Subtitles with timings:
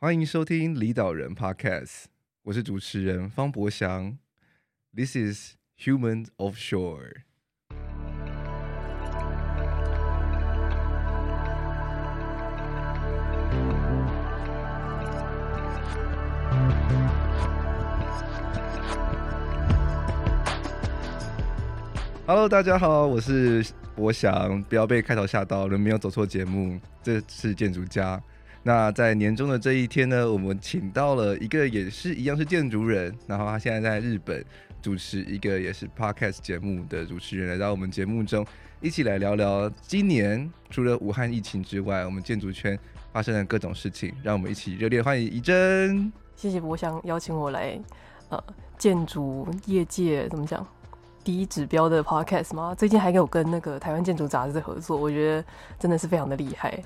[0.00, 2.04] 欢迎收听离岛人 Podcast，
[2.42, 4.18] 我是主持人方博祥。
[4.94, 7.22] This is Human Offshore。
[22.26, 23.64] Hello，大家好，我是
[23.94, 24.62] 博祥。
[24.64, 28.22] 不要被开头吓到，人没有走错节目，这是建筑家。
[28.66, 34.42] 那在年终的这一天呢，我们请到了一个也是一样是建筑人，然后他现在在日本
[34.80, 38.44] 主持一个也是 podcast 节目的主持人，来到我们节目中
[38.80, 42.78] 一起来聊聊今年除了武汉疫情之外，我们建筑圈
[43.12, 44.14] 发生的各种事情。
[44.22, 46.10] 让我们一起热烈欢迎怡珍。
[46.34, 47.78] 谢谢博祥邀请我来，
[48.30, 48.42] 呃，
[48.78, 50.66] 建筑业界怎么讲
[51.22, 52.74] 第一指标的 podcast 吗？
[52.74, 55.44] 最近还有跟那个台湾建筑杂志合作，我觉得
[55.78, 56.82] 真的是非常的厉害。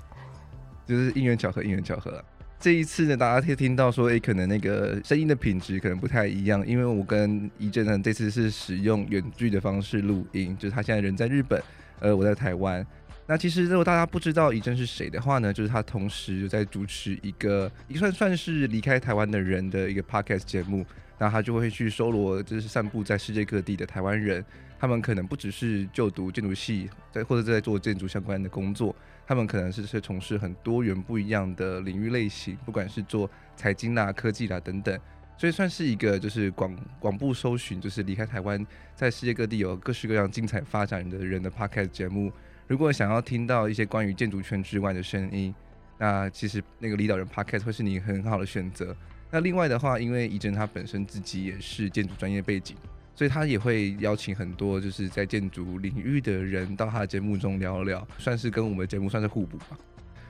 [0.88, 2.24] 就是因缘巧合，因缘巧合。
[2.59, 11.62] 这一次呢，大家可以听到说，哎、欸，可能那个声音的品质可能不太一样，因为我跟怡正呢这次是使用远距的方式录音，就是他现在人在日本，
[12.00, 12.84] 呃，我在台湾。
[13.28, 20.84] 那其实如果大家不知道怡正是谁的话呢，就是他同时就在主持一个，一算算是离开台湾的人的一个 podcast 节目，
[21.19, 24.45] 那他就会去搜罗，就是散布在世界各地的台湾人，
[24.79, 28.95] 他们可能不只是就读建筑系，在或者在做建筑相关的工作。
[29.27, 34.98] 他们可能是是从事很多元不一样的领域类型，不管是做财经啦、科技啦等等，
[35.37, 42.33] 所以算是一个就是广广布搜寻，就是离开台湾，在世界各地有各式各样精彩发展的人的 podcast 节目。
[42.67, 45.55] 如果想要听到一些关于建筑圈之外的声音，
[45.98, 48.97] 那其实那个离岛人 podcast 会是你很好的选择。
[49.31, 52.75] 那另外的话，因为怡珍她本身自己也是建筑专业背景。
[53.19, 59.77] 所以他也会邀请很多就是在建筑领域的人到他的节目中聊聊，算是跟我们节目算是互补吧。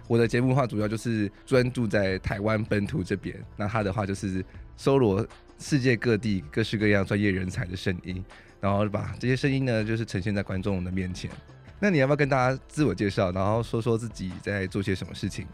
[0.06, 4.42] 我的节目的话主要就是专注在台湾本土这边，那他的话就是
[4.78, 5.26] 搜罗
[5.58, 8.24] 世界各地各式各样专业人才的声音，
[8.58, 11.30] 然后把这些声音呢就是呈现在观众的面前。
[11.78, 15.46] 那你要不要跟大家自我介绍，然后说说自己在做些什么事情？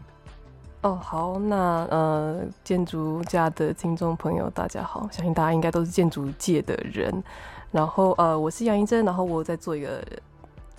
[0.85, 7.23] 哦，好，那呃，建筑家的听众朋友，大家好，相信大家应该都是建筑界的人。
[7.71, 9.99] 然后呃，我是杨怡珍，然后我在做一个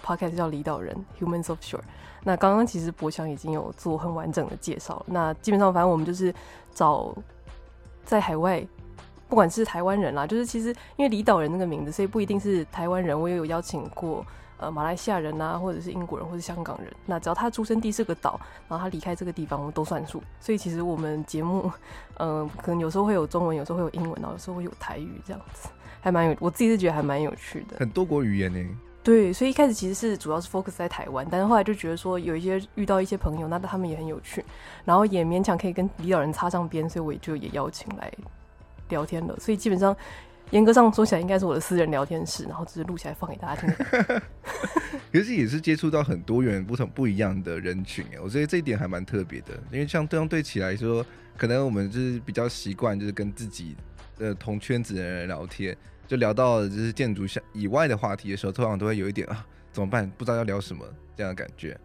[0.04, 1.78] podcast 叫《离岛人 Humans of Shore》。
[2.22, 5.04] 那刚刚其实博强已经有做很完整的介绍。
[5.06, 6.32] 那基本上，反正我们就是
[6.72, 7.12] 找
[8.04, 8.64] 在海外，
[9.28, 13.20] 不管是台湾人啦，就是其实因为离岛人那个名字，所以不一定是台湾人。
[13.20, 14.24] 我也有邀请过。
[14.58, 20.22] 呃，马来西亚人啊，或者是英国人，或者是香港人，那只要他出生地是个岛，然后他离开这个地方，我们都算数。
[20.40, 21.70] 所以其实我们节目，
[22.18, 25.68] 嗯、可能有时候会有中文，有时候会有英文，然后有时候会有台语这样子，
[26.00, 27.76] 还蛮有，我自己是觉得还蛮有趣的。
[27.78, 28.66] 很多国语言呢？
[29.04, 34.42] 对，所以一开始其实是主要是 focus 在台湾，但是后来就觉得说有一些遇到一些朋友，那他们也很有趣，
[34.86, 38.10] 然后也勉强可以跟离岛人擦上边，所以我也就也邀请来
[38.88, 39.38] 聊天了。
[39.38, 39.94] 所以基本上。
[40.50, 43.74] 严格上说起来，应该是我的私人聊天室，然后只是录起来放给大家听。
[45.12, 49.54] 可是也是接触到很多元不同不一样的人群哎，我觉得这一点还蛮特别的。
[49.72, 51.04] 因为像相对起来说，
[51.36, 53.74] 可能我们就是比较习惯就是跟自己
[54.18, 55.76] 的同圈子的人聊天，
[56.06, 60.08] 就聊到就是建筑下以外的话题的时候，通常都会有一点啊，怎么办？
[60.16, 60.84] 不知道要聊什么
[61.16, 61.76] 这样的感觉。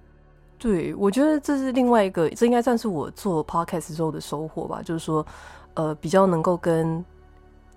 [0.59, 4.81] 对，我觉得这是另外一个，这应该算是我做 podcast 之后的收获吧。
[4.83, 5.25] 就是说，
[5.73, 7.03] 呃，比较能够跟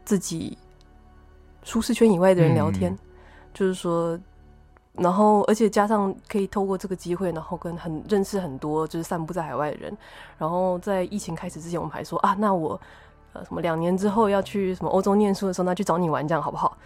[0.05, 0.59] 自己。
[1.65, 2.99] 舒适圈以外的人聊天，嗯、
[3.53, 4.17] 就是说，
[4.93, 9.97] 然后而且加上可以透过这个机会，然后跟很认识很多就是散布在海外的人。
[10.39, 12.81] 然后在疫情开始之前，我们还说啊，那我
[13.33, 16.77] 呃什么两年之后要去什么欧洲念书的时候，那去找你玩，这样好不好？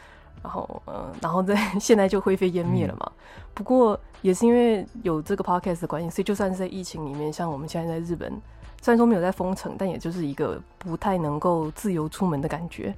[0.43, 3.13] 然后嗯、呃，然后在现在就灰飞烟灭了嘛。
[3.17, 3.23] 嗯、
[3.55, 8.31] 不过也是因为有这个 podcast 的关系，所以就算是在疫情里面，像我们现在在日本，
[8.81, 12.95] 虽然说没有在封城，但也就是一个不太能够自由出门的感觉。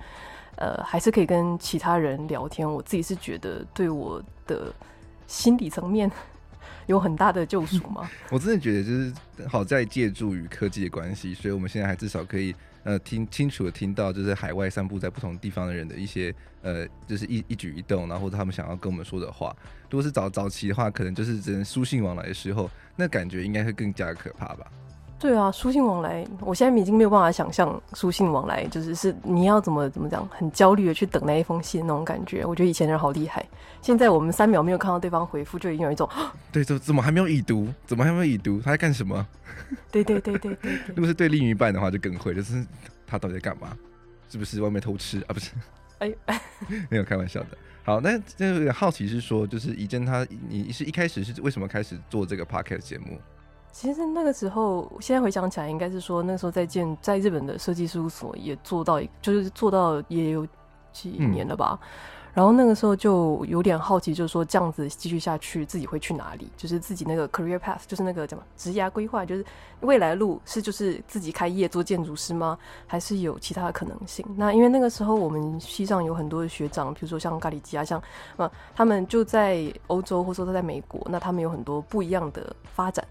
[0.60, 2.71] 呃，还是可以跟其他人聊天。
[2.71, 4.72] 我自己是觉得对我的
[5.26, 6.10] 心理层面
[6.87, 8.09] 有很大的救赎嘛。
[8.31, 9.12] 我真的觉得就是
[9.49, 12.55] 好在借助于科技的关系，所以我们现在还至少可以
[12.85, 19.56] 呃听清楚的听到，就是海外散布在不同地方的人的一些呃，就是一一举一动，然后他们想要跟我们说的话。
[19.88, 24.70] 如果是早早期的话，可能就是只能书信往来的时候，那感觉应该会更加可怕吧。
[25.20, 32.43] 对啊，书信往来，我现在已经没有办法想象书信往来，就是是你要怎么怎么讲，很焦虑的去等那一封信那种感觉。
[32.43, 33.46] 我觉得以前人好厉害，
[33.82, 36.08] 现在我们三秒没有看到对方回复，就已经有一种，
[36.50, 37.69] 对，怎怎么还没有已读？
[37.84, 38.62] 怎么还没有已读？
[38.62, 39.26] 他在干什么？
[39.93, 40.78] 对对对对对，对。
[40.96, 42.64] 如果是对另一半的话，就更会，就是
[43.06, 43.76] 他到底在干嘛？
[44.31, 45.34] 是不是外面偷吃啊？
[45.34, 45.50] 不是，
[45.99, 46.14] 哎，
[46.88, 47.49] 没有开玩笑的。
[47.82, 53.19] 好，那这个好奇是说，就是怡珍他，你是一开始是为什么开始做这个 podcast 节目？
[53.72, 60.46] 其实那个时候，现在回想起来，应该是说那时候在建在日本的设计事务所也做到，就是做到也有
[60.93, 61.78] 几年了吧。
[61.82, 61.87] 嗯
[62.32, 66.49] 然后那个时候就有点好奇，就是说这样子继续下去，自己会去哪里？
[66.56, 69.44] 就是自己那个 career path，就是那个叫什么职业规划，就是
[69.81, 72.56] 未来路是就是自己开业做建筑师吗？
[72.87, 74.25] 还是有其他的可能性？
[74.37, 78.00] 那因为那个时候我们西上有很多的学长，比如说像咖喱鸡啊，像
[78.37, 83.05] 啊，他们就在欧洲或者说他在美国，那他们有很多不一样的发展。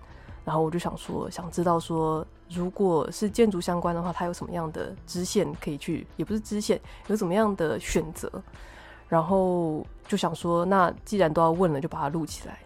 [0.45, 6.07] 然后我就想说，想知道说，如果是建筑相关的话，它有什么样的支线可以去？
[6.17, 8.31] 也不是支线，有什么样的选择？
[9.07, 12.59] 然后就想说，那既然都要问了，就把它录起来。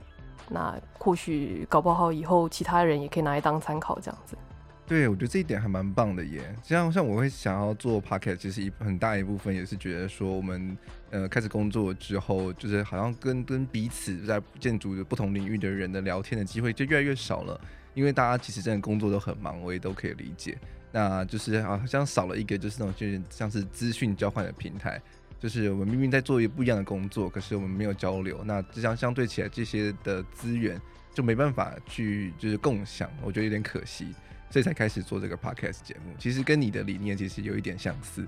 [0.49, 4.37] 那或许搞不好以后其他人也可以拿来当参考，这样子。
[4.85, 6.41] 对，我觉得这一点还蛮棒的耶。
[6.61, 10.77] 像像我会想要做 podcast，其实一很大一部分也是觉得说，我们
[11.09, 17.59] 呃开始工作之后，就是好像跟跟彼此在建筑的不同领域的人的聊天的机会就越来越少了，
[17.93, 20.57] 因为大家其实真的工作都很忙，我也都可以理解。
[20.91, 25.01] 那就是好像少了一个就是那种就是像是资讯交换的平台。
[25.39, 30.79] 就是我们明明在做一不一样的工作，可是我们没有交流，那这样相对起来，这些的资源
[31.13, 34.07] 就没办法去就是共享，我觉得有点可惜，
[34.53, 36.13] 所以才开始做这个 podcast 节目。
[36.19, 38.23] 其实跟你的理念其实有一点相似。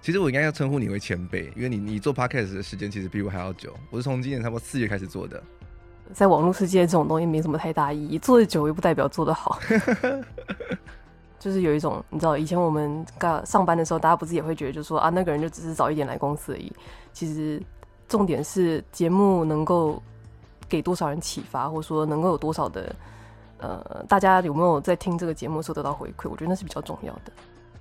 [0.00, 3.76] 其实我应该要称呼你为前辈，因为你你做 podcast 的时间其实比我还要久。
[3.90, 5.42] 我是从今年差不多四月开始做的。
[6.14, 9.60] 在网络世界，这种东西没什么太大意义，做的久又不代表做得好。
[11.38, 16.72] 就是有一种，你知道，以前我们刚上班的时候，大家不是也会觉得，就说啊，那个人就只是早一点来公司而已。
[17.12, 17.62] 其实
[18.08, 20.02] 重点是节目能够
[20.66, 22.96] 给多少人启发，或者说能够有多少的
[23.62, 26.28] 呃，大家有没有在听这个节目的时候得到回馈？
[26.28, 27.32] 我觉得那是比较重要的。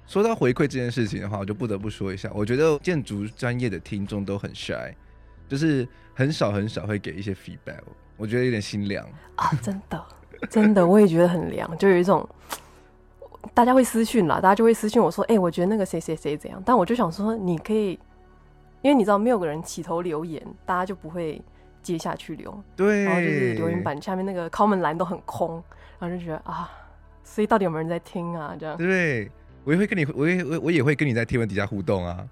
[0.06, 4.94] 说到回馈这件事情的话，我就不得不说一下，我觉得建筑专业的听众都很 shy，
[5.50, 7.82] 就是很少很少会给一些 feedback，
[8.16, 9.06] 我觉得有点心凉
[9.36, 10.06] 啊，真的
[10.50, 12.28] 真的，我也觉得很凉，就有一种。
[13.56, 18.00] 大家会私讯啦，大家就会私讯我说：“哎、欸，我觉得那个谁谁谁怎样。”但我就想说，你可以，
[18.84, 21.42] 因为你知道，没有个人起头留言，大家就不会
[21.82, 22.64] 接下去留。
[22.76, 23.04] 对。
[23.04, 25.64] 然后就是留言板下面那个 comment 栏都很空，
[26.00, 26.70] 然后就觉得啊，
[27.24, 28.56] 所以到底有没有人在听啊？
[28.60, 28.78] 这样。
[28.78, 29.30] 对，
[29.64, 32.28] 我也会跟你，我也我我也会跟你在贴文底下互动啊。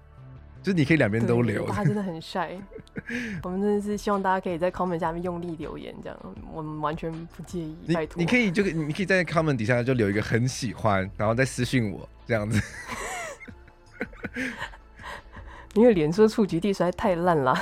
[0.62, 2.50] 就是你可以两边都留，他真的很帅。
[3.42, 6.18] 我们真的是希望大家可以在 comment 下面用力留言，这样
[6.52, 7.74] 我们完全不介意。
[7.94, 12.60] 拜托，你可以就你可以在 comment 底下就留一个很喜欢，然后再私信我这样子。
[15.72, 17.58] 因为脸书触及地实在太烂了。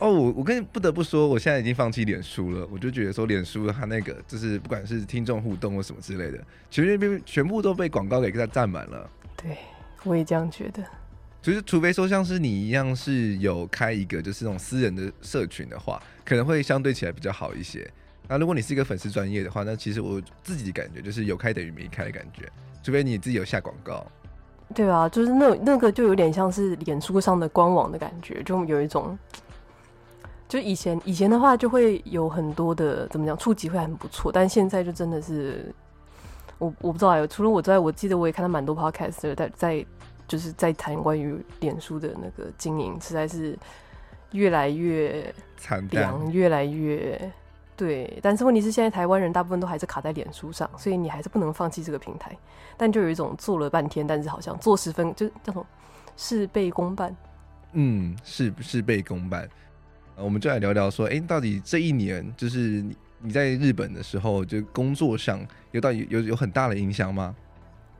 [0.00, 2.66] 哦，我我跟你不得不说，我现在已经放弃脸书了。
[2.70, 6.38] 我就觉得说，脸书它那个就是不管是听众互动或什么之类的，
[6.70, 9.10] 全部全部都被广告给它占满了。
[9.36, 9.56] 对，
[10.04, 10.84] 我也这样觉得。
[11.42, 17.88] 就是，除非说像是你一样是有开一个就是那种私人的社群的话，可能会相对起来比较好一些。
[18.28, 22.48] 那如果你是一个粉丝专业的话，那其实我自己的感觉就是有开等于没开的感觉。
[22.82, 24.06] 除非你自己有下广告。
[24.74, 29.18] 对啊，就是那那个就有点像是脸书上的官网的感觉，就有一种，
[30.48, 35.72] 就以前以前的话就会有很多的怎么讲触及会很不错，但现在就真的是
[36.58, 39.86] 我我不知道啊，除了我之外，我记得我也看到蛮多 podcast 在在。
[40.28, 43.58] 就是在谈关于脸书的那个经营，实在是
[44.32, 47.18] 越来越惨凉，越来越
[47.74, 48.18] 对。
[48.20, 52.36] 但是问题是，现在台湾人大部分都还是卡在脸书上，所以你还是不能放弃这个平台。
[52.76, 55.66] 但就有一种做了半天，但是好像做十分，就叫做
[56.14, 57.16] 事倍功半。
[57.72, 59.48] 嗯，事事倍功半。
[60.20, 65.40] 我们就来聊聊说，哎、欸，到底这一年，就是你你在日本的时候，就工作上
[65.72, 67.34] 有到有有有很大的影响吗？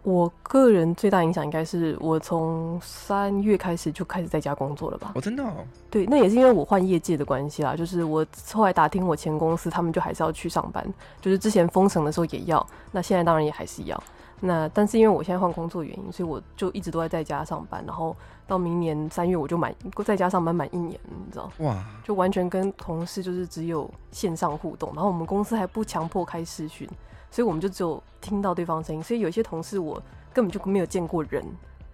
[0.05, 5.11] 我个人最大影响应该是我从三月开始就开始在家工作了吧？
[5.13, 5.53] 我、oh, 真的、哦？
[5.91, 7.77] 对，那也是因为我换业界的关系啦。
[7.77, 10.87] 就是我后来打听我前公司，他们就还是要去上班，
[11.21, 14.03] 就是之前封城的时候也要，那现在当然也还是要。
[14.40, 17.85] 那但是因为我现在换工作原因，所以我就一直都在在家上班。
[17.87, 18.16] 然后
[18.47, 21.50] 到明年三月我就满在家上班满一年，你知道？
[21.59, 21.85] 哇！
[22.04, 26.88] 就完全跟同事就是只有线上互动，然后我们公司还不强迫开视讯。
[27.30, 30.02] 所以我们就只有听到对方声音，所以有些同事我
[30.33, 31.45] 根本就没有见过人，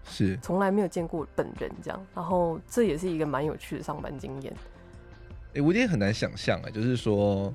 [0.05, 2.01] 是从来没有见过本人这样。
[2.15, 4.53] 然后这也是一个蛮有趣的上班经验。
[4.53, 7.53] 哎、欸，我有点很难想象啊，就是说，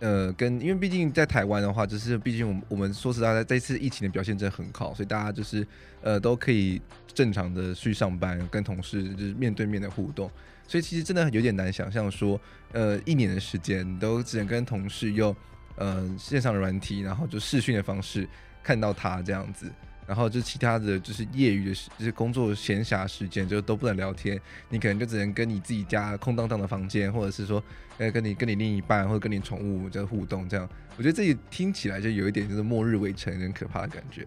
[0.00, 5.66] 呃，跟因为毕竟在台湾的话，就是毕竟我们我们说实在的，这次疫情的表现真的很好，所以大家就是
[6.02, 6.80] 呃都可以
[7.12, 10.30] 正常的去上班，跟同事就是面对面的互动。
[10.66, 12.40] 所以其实真的有点难想象说，
[12.72, 15.34] 呃，一年的时间都只能跟同事用。
[15.80, 18.28] 呃，线上软体，然后就视讯的方式
[18.64, 19.70] 看到他这样子，
[20.08, 27.62] 然后就其他的就是业余的时，就是工作闲暇时间就都不能聊天，你可能就只能跟你自己家空荡荡的房间，或者是说，
[27.98, 30.66] 呃，跟你跟你另一半或者跟你宠物在互动这样。
[30.96, 34.26] 我觉得这里听起来就有一点就是末日围城，有点可怕的感觉。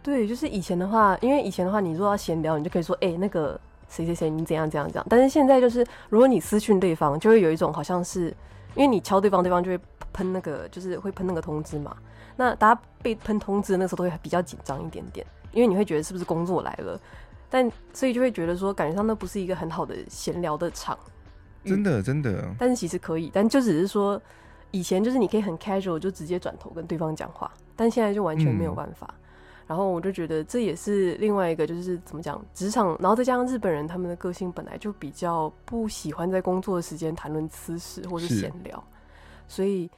[0.00, 5.06] 对，就是以前的话，因为以前的话，你如果要闲聊，你就可以说，哎，那个谁谁谁，你怎样怎样怎样。
[5.10, 8.28] 但是现在就是，如果你私讯对方，就会有一种好像是，
[8.76, 9.78] 因为你敲对方，对方就会
[10.12, 11.96] 喷那个，就是会喷那个通知嘛。
[12.40, 16.98] 那大家被喷通知的那个时候都会比较紧张一点点，因为你会觉得是不是工作来了，
[17.50, 20.96] 但所以就会觉得说感觉上那不是一个很好的闲聊的场，
[21.64, 22.48] 真的真的。
[22.56, 24.22] 但是其实可以，但就只是说
[24.70, 29.12] 以前就是你可以很 casual 就直接转头跟对方讲话，但现在就完全没有办法。
[29.12, 29.24] 嗯、
[29.66, 38.84] 然后我就觉得这也是另外一个就是怎么讲职场，然后再加上日本人他们的个性本来就比较不喜欢在工作的时间谈论私事或是闲聊，
[39.48, 39.90] 所以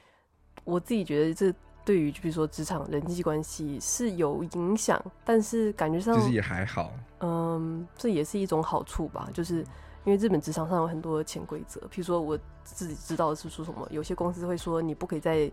[0.64, 1.54] 我自己觉得这。
[1.84, 6.92] 对于就比如说职场人际关系是有影响，但是感觉上其实也还好。
[7.20, 9.56] 嗯，这也是一种好处吧，就是
[10.04, 15.50] 因为日本职场上有很多潜规则，譬如说我自己知道的是说什么，有些公司会说你不可以再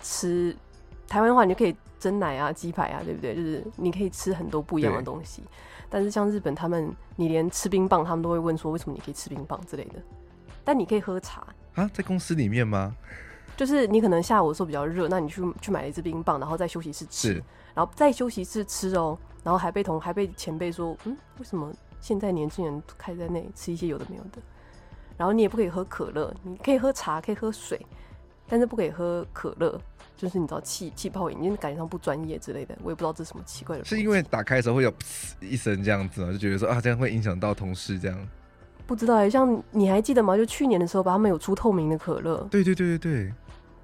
[0.00, 0.54] 吃
[1.08, 3.34] 台湾的话，你就可以蒸奶啊、鸡排啊，对不对？
[3.34, 5.42] 就是你可以吃很多不一样的东西。
[5.88, 10.00] 但是像日本他们，你连吃冰棒，他们都会问说为什么你可以吃冰棒之类的。
[10.62, 12.94] 但你可以喝茶啊，在公司里面吗？
[13.60, 17.34] 就是你可能下午的时候比较热，那你去去买了一支冰棒，然后在休息室吃，
[17.74, 24.40] 然后在休息室吃哦，然后还被同还被前辈说，嗯，为什么现在年轻人开在那里吃一些有的没有的？
[25.18, 27.78] 然后你也不可以喝可乐，你可以喝茶，可以喝水，
[28.48, 29.78] 但是不可以喝可乐，
[30.16, 33.84] 就是你知道气气泡饮，因为感觉上不专业之类的，我也不知道这是什么奇怪的。
[33.84, 34.96] 是因为打开的时候会有噗
[35.44, 36.32] 一声这样子吗？
[36.32, 38.18] 就觉得说啊，这样会影响到同事这样。
[38.86, 40.34] 不知道哎，像你还记得吗？
[40.34, 42.38] 就去年的时候吧，他们有出透明的可乐。
[42.50, 43.32] 对对对对对。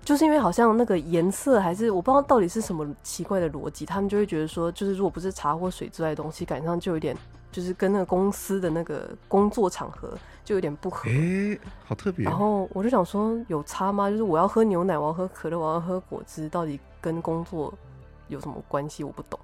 [0.06, 7.16] 就是因为好像那个颜色还是我不知道到底是什么奇怪的逻辑，他们就会觉得说，就是如果不是茶或水之外的东西，感觉上就有点
[7.50, 11.10] 就是跟那个公司的那个工作场合就有点不合。
[11.10, 12.25] 哎、欸，好特别。
[12.25, 14.08] 然后我就想说，有差吗？
[14.08, 17.75] 就是我要喝牛奶，我要喝可乐，我要喝果汁，到底跟工作
[18.28, 19.02] 有什么关系？
[19.02, 19.36] 我不懂。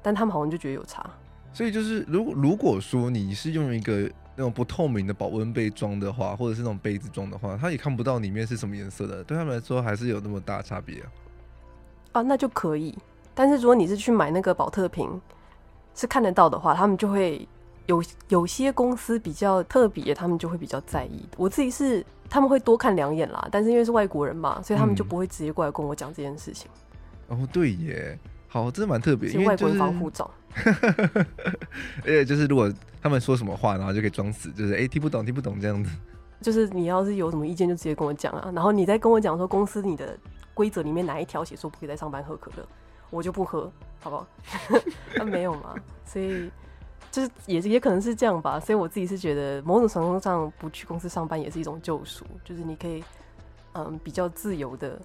[0.00, 1.04] 但他们好像就觉得有差。
[1.52, 4.10] 所以就是，如果如果说你是用一个。
[4.34, 9.22] 那种不透明的保温杯装的话，或者是那种杯子装的话，他也看不到里面是什么颜色的。
[9.24, 11.06] 对他们来说，还是有那么大差别啊。
[12.12, 12.96] 啊，那就可以。
[13.34, 15.20] 但是如果你是去买那个保特瓶，
[15.94, 17.46] 是看得到的话，他们就会
[17.86, 21.26] 有有些公司比较特别，他们就会比较在意。
[21.36, 26.70] 我自己是他们会多看两眼啦，但是因为是外国人嘛，所以他们就不会直接过来跟我讲这件事情。
[27.28, 28.18] 嗯、哦，对耶。
[28.48, 30.30] 好，真的蛮特别，因为外国人防护罩。
[32.04, 35.90] 而且就是如果他们说什么话，然后就可以装死，就是哎、欸、听不懂听不懂这样子。
[36.40, 38.50] 就是你要是有什么意见，就直接跟我讲啊。
[38.54, 40.18] 然后你再跟我讲说公司你的
[40.54, 42.66] 规则里面哪一条写说不可以在上班喝可乐，
[43.10, 44.26] 我就不喝，好不好？
[45.14, 46.50] 那 没有嘛，所以
[47.10, 48.58] 就是也也可能是这样吧。
[48.58, 53.04] 所以我自己是觉得某种程度上不去公司上班也是一种救赎，就是你可以
[53.74, 55.00] 嗯比较自由的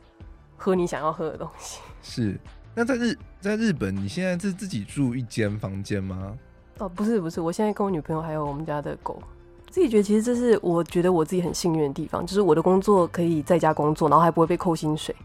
[0.58, 1.80] 喝你想要喝的东西。
[2.01, 2.39] 是。
[2.80, 6.38] 那在日在日本，你现在是自己住一间房间吗？
[6.78, 9.20] 哦，不是不是，我现在跟我女朋友还有我们家的狗。
[9.72, 15.16] 自己觉得其实这是我觉得我自己很幸运的地方，就是我的工作可以在家工作，然后还不会被扣薪水，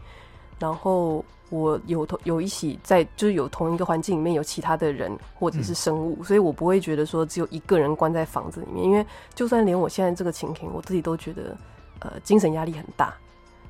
[0.57, 9.05] 然后我有同有一起在就是有同一个环境里面有其他的人或者是生物，嗯，所以我不会觉得说只有一个人关在房子里面，因为
[9.35, 11.55] 就算连我现在这个情形，我自己都觉得
[11.99, 13.13] 呃精神压力很大。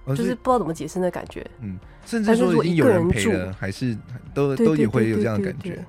[0.08, 3.98] 就是不知道怎么解释那感觉，嗯，甚至说已经有人陪了，还是
[4.34, 5.80] 都都也会有这样的感觉。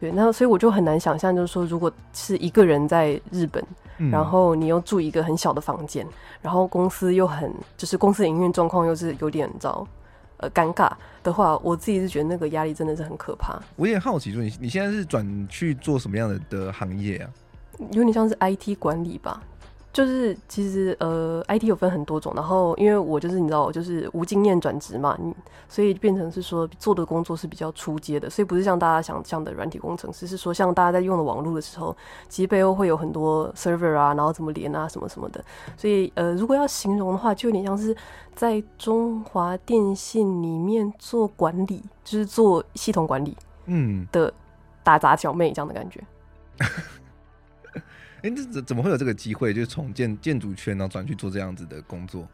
[0.00, 3.64] 对，然后所以我就很难想象，就是说，如果是一个人在日本，
[4.10, 6.04] 然后你又住一个很小的房间，
[6.40, 9.86] 然后公司又很，就是公司营运状况又是有点糟，
[10.38, 10.90] 呃，尴尬
[11.22, 13.62] 的话，我自己是觉得那个压力真的是很可怕。
[13.76, 17.30] 我也好奇说，你你现在是转去做什么样的的行业啊？
[17.92, 19.40] 有点像是 IT 管理吧。
[19.92, 25.34] 就是其实呃，IT 有分很多种，然后因为我就是你知道，我就是无经验转职嘛，你
[25.68, 31.94] 所以变成是说做的工作是比较初阶的，所以不是像大家想象的软体工程师，是说像大家在用的网络的时候，
[32.28, 35.44] 其实背后会有很多 server 啊，然后怎么连啊，什么什么的，
[35.76, 37.94] 所以呃，如果要形容的话，就有点像是
[38.34, 44.32] 在中华电信里面做管理，就是做系统管理，嗯的
[44.82, 46.02] 打杂小妹这样的感觉。
[48.22, 49.52] 哎，这怎怎么会有这个机会？
[49.52, 52.26] 就是从建建筑圈，然后转去做这样子的工作。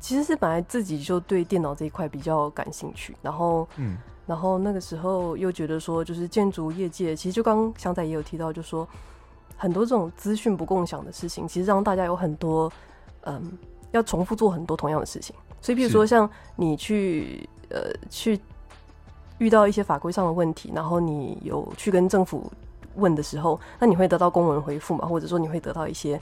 [0.00, 3.96] 其实是本来自己就对电脑这一块比较感兴趣，然后，嗯，
[4.26, 8.86] 然后那个时候又觉得说，就是建筑业界，其实就刚刚翔仔也有提到，就说
[9.56, 12.70] 很多这种资讯不共享的事情，其实让大家有很多，
[13.22, 13.52] 嗯，
[13.92, 15.34] 要重复做很多同样的事情。
[15.60, 18.40] 所以，比如说像你去，呃，去。
[19.38, 22.50] 遇到一些法规上的问题，然后你有去跟政府
[22.96, 25.06] 问的时候，那你会得到公文回复嘛？
[25.06, 26.20] 或者说你会得到一些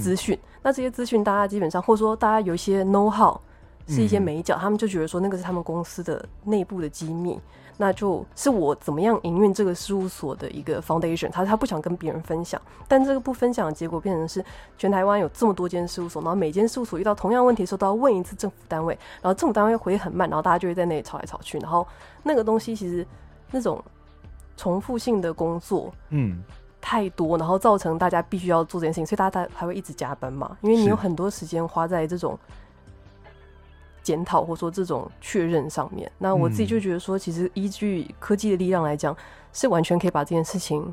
[0.00, 0.34] 资讯？
[0.34, 3.38] 嗯、那这些资讯大家基本上，或者说大家有一些 know how，
[3.86, 7.40] 是一些美角，嗯、他们就觉得说那个是他们公司的内部的机密。
[7.76, 14.44] 那就是我怎么样营运这个事务所的一个 foundation，他他不想跟别人分享，但这个不分享的结果变成是
[14.78, 21.84] 全台湾有这么多间事务所，然后每间事务所遇到同样问题的时候都要问一次政府单位，然后政府单位回很慢，然后大家就会在那里吵来吵去，然后
[22.22, 23.04] 那个东西其实
[23.50, 23.82] 那种
[24.56, 26.42] 重复性的工作，嗯，
[26.80, 32.38] 太多，然后造成大家必须要做这件事情，所以大家还会一直加班嘛，因为你有很多时间花在这种。
[34.02, 39.16] 检讨或说这种确认上面，那我自己就觉得说，其实依据科技的力量来讲，
[39.50, 40.92] 是完全可以把这件事情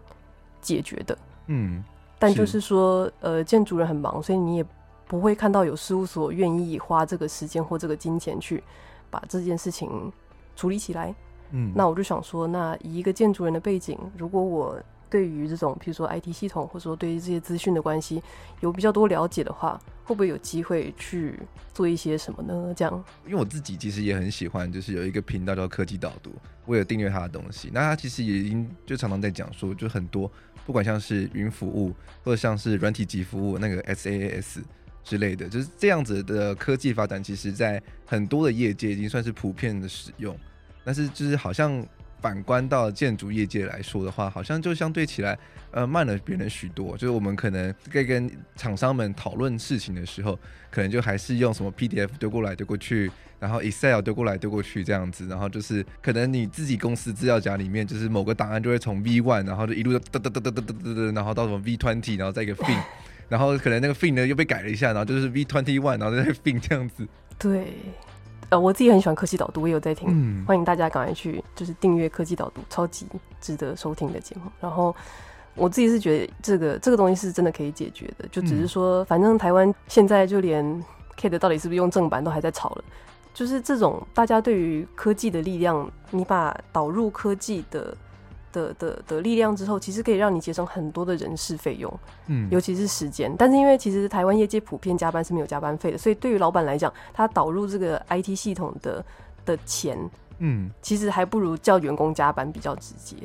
[0.62, 1.18] 解决的。
[1.48, 1.84] 嗯，
[2.18, 4.66] 但就是说，是呃，建筑人很忙，所以你也
[5.08, 8.64] 不会看到有事务所愿意花这个时间或这个金钱去
[9.10, 10.10] 把这件事情
[10.56, 11.14] 处理起来。
[11.52, 18.22] 嗯，那我就想说，那以一个建筑人的背景，如果我对于这种，譬如说 IT 系统，或者说对于这些资讯的关系
[18.62, 21.38] 有比较多了解的话，会不会有机会去
[21.74, 22.74] 做一些什么呢？
[22.74, 26.32] 这样，因为我自己其实也很喜欢，就是有一个频道叫科技导读，
[26.66, 27.70] 我有订阅他的东西。
[27.74, 30.32] 那他其实也已经就常常在讲说，就很多
[30.66, 31.94] 不管像是云服务，
[32.24, 34.60] 或者像是软体级服务那个 SaaS
[35.04, 40.34] 之类的，就是这样子的科技发展，其实在很多的业界已经算是普遍的使用，
[40.84, 41.86] 但是就是好像。
[42.22, 45.36] 反观到建筑业界来说的话，好像就相对起来，
[45.72, 46.96] 呃，慢了别人许多。
[46.96, 50.38] 就是我们可能在跟厂商们讨论事情的时候，
[50.70, 62.80] 可能就还是用什么 PDF 丢过来丢过去，然后 Excel 丢过来丢过去这样子，然后就是可能你自己公司资料夹里面，就是某个档案就会从 V one，然后就一路哒哒哒哒哒哒哒，然后到什么 V twenty，然后再一个 fin，
[63.30, 67.08] 然后可能那个 fin 呢又被改了一下，然后就是 V twenty one，然后再 fin 这样子。
[67.40, 67.66] 对。
[68.52, 73.08] 呃，我自己很喜欢科技导读，我也有在听，嗯、欢迎大家赶快去就是订阅科技导读，超级
[73.40, 74.52] 值得收听的节目。
[74.60, 74.94] 然后
[75.56, 80.64] 我自己是觉得这个这个东西是真的可以解决的，就只是说，反正台湾现在就连
[81.18, 82.84] Kid 到底是不是用正版都还在吵了，
[83.34, 87.96] 就是这种大家对于科技的力量，你把导入科技的。
[88.52, 91.92] 的的的力量之后，其实可以让你节省很多的人事费用，
[92.28, 93.34] 嗯，尤其是时间。
[93.38, 99.04] 但是因为其实台湾业界普遍加班是没有加班费的，所以对于老板来讲，他导入这个 IT 系统的
[99.46, 99.98] 的钱，
[100.40, 103.16] 嗯，其实还不如叫员工加班比较直接，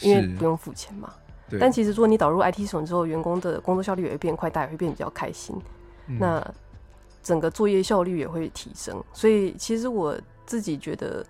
[0.00, 1.12] 因为不用付钱嘛。
[1.58, 5.56] 但其实如果你导入 IT 系统之后，员工的工作效率也会变快，大家也会变比较开心，
[6.06, 6.54] 嗯，那
[7.22, 9.02] 整个作业效率也会提升。
[9.12, 10.16] 所以其实我
[10.46, 11.24] 自己觉得。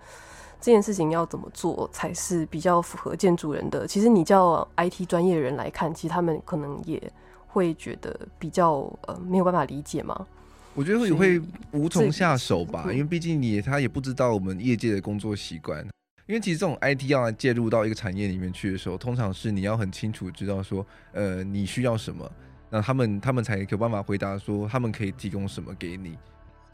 [0.61, 3.87] 这件事情要怎么做才是比较符合建筑人的？
[3.87, 7.01] 其实你叫 IT 专业的人来看，其实他们可能也
[7.47, 10.27] 会觉得比较呃没有办法理解嘛。
[10.73, 15.85] 我觉得也会无从下手吧，因为毕竟你他也不知道我们业界的工作习惯。
[16.27, 22.31] 因为其实这种 IT 要来介入到一个产业里面去的时候，通常是你要很清楚知道说，呃，你需要什么，
[22.69, 26.17] 那他们他们才有办法回答说他们可以提供什么给你，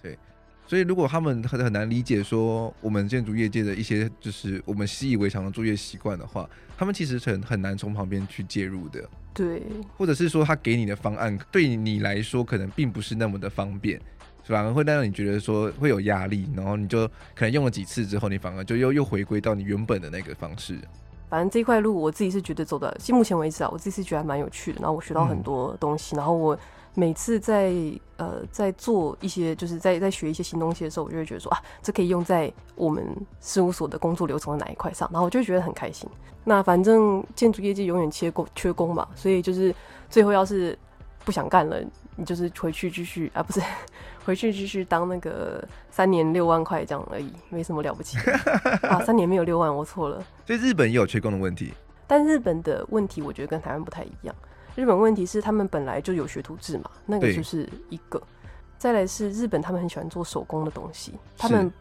[0.03, 0.15] 对。
[0.67, 9.01] 所以，如果他们很很难理解说我们建筑业界的一些就是我们习以为常的作业习惯的话，他们其实很很难从旁边去介入的。
[9.33, 9.63] 对，
[9.97, 13.97] 或者是说他给你的方案对你来说可能并不是那么的方便，
[14.43, 20.77] 反而会让你觉得说会有压力，然后你就可能用了几次之后，你反而就又又回归到你原本的那个方式。
[21.29, 26.59] 反正这块路我自己是觉得走的，目前为止啊，我自己是觉得还蛮有趣的，然后我学到很多东西，嗯、然后我。
[26.99, 27.71] 每次在
[28.15, 33.05] 呃在做一些就是在在学一些新东西的时候，我就会觉得说啊，这可以用在我们
[33.39, 36.09] 事务所的工作流程的哪一块上，然后我就觉得很开心。
[36.43, 39.71] 那反正建筑业界永远缺工缺工嘛，所以就是
[40.09, 40.75] 最后要是
[41.23, 41.79] 不想干了，
[42.15, 43.61] 你就是回去继续啊，不是
[44.25, 48.17] 回去继续当那个三年六万块这样而已，没什么了不起
[48.81, 48.99] 啊。
[49.05, 50.25] 三年没有六万，我错了。
[50.47, 51.71] 所以日本也有缺工的问题，
[52.07, 54.33] 但日本的问题我觉得跟台湾不太一样。
[54.77, 58.21] 日本问题是他们本来就有学徒制嘛，那个就是一个。
[58.77, 61.15] 再来是日本，他们很喜欢做手工的东西。
[61.35, 61.73] 他们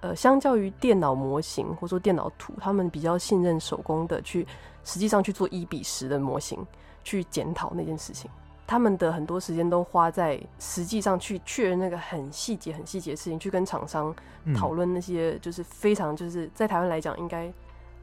[0.00, 4.44] 呃，相较于电脑模型或者说电脑图，他们比较信任手工的去，
[4.82, 6.66] 实际上去做一比十的模型，
[7.04, 8.28] 去检讨那件事情。
[8.66, 14.12] 他们的很多时间都花在实际上去确认那个很细节、很细节的事情，去跟厂商
[14.52, 17.52] 讨论那些就是非常就是在台湾来讲应该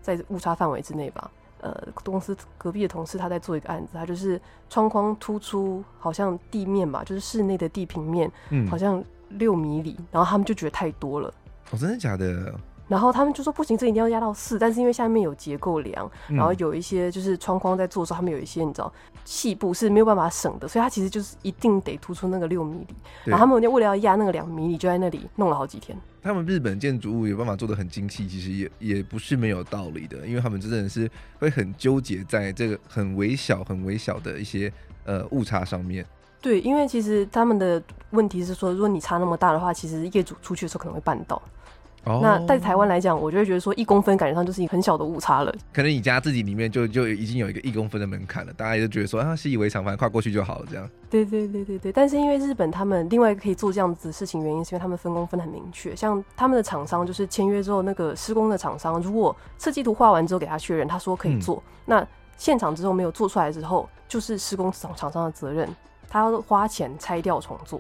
[0.01, 1.29] 在误差范围之内吧。
[1.63, 1.73] 呃，
[2.03, 11.33] 公司隔壁的同事他在做一个案子，他就是窗框突出，好像地面嘛，就是室内的地平面，嗯，好像六米里，然后他们就觉得太多了。
[11.71, 12.53] 哦，真的假的？
[12.87, 18.91] 然后他们就说不行，这一定要压到四，但是因为下面有结构梁，然后有一些就是窗框在做的时候，他们有一些你知道
[19.25, 22.95] 细部是没有办法省的，所以它其实就是一定得突出那个六米里。
[23.23, 25.97] 然后他们为了要压那个两米里，就在那里弄了好几天。
[26.21, 34.71] 他们日本建筑物有办法做的很精细，其实也也不是没有道理的，因为他们真的是会很纠结在这个很微小、很微小的一些
[35.05, 36.05] 呃误差上面。
[36.41, 41.41] 对，因为其实他们的问题是说，如果你差那么大的话，其实业主出去的时候可能会绊倒。
[42.05, 45.55] Oh, 那在台湾来讲，我就会觉得说一公分感觉上就是一个很小的误差了。
[45.71, 50.89] 可能你家自己里面就就已经有一个一公分的门槛了，大家也就觉得说啊，习以为常，反正跨过去就好了这样。
[51.09, 51.93] 对对对对对。
[51.93, 55.95] 但是因为日本他们另外一个可以做这样子的事情，原因是因为他们分工分得很明确。
[55.95, 65.69] 像他们的厂商就是签约之后，那个施工的厂商如果设计图画完之后给他确认，他说可以做，嗯、那现场之后没有做出来之后，就是施工厂厂商的责任，
[66.09, 67.79] 他要花钱拆掉重做。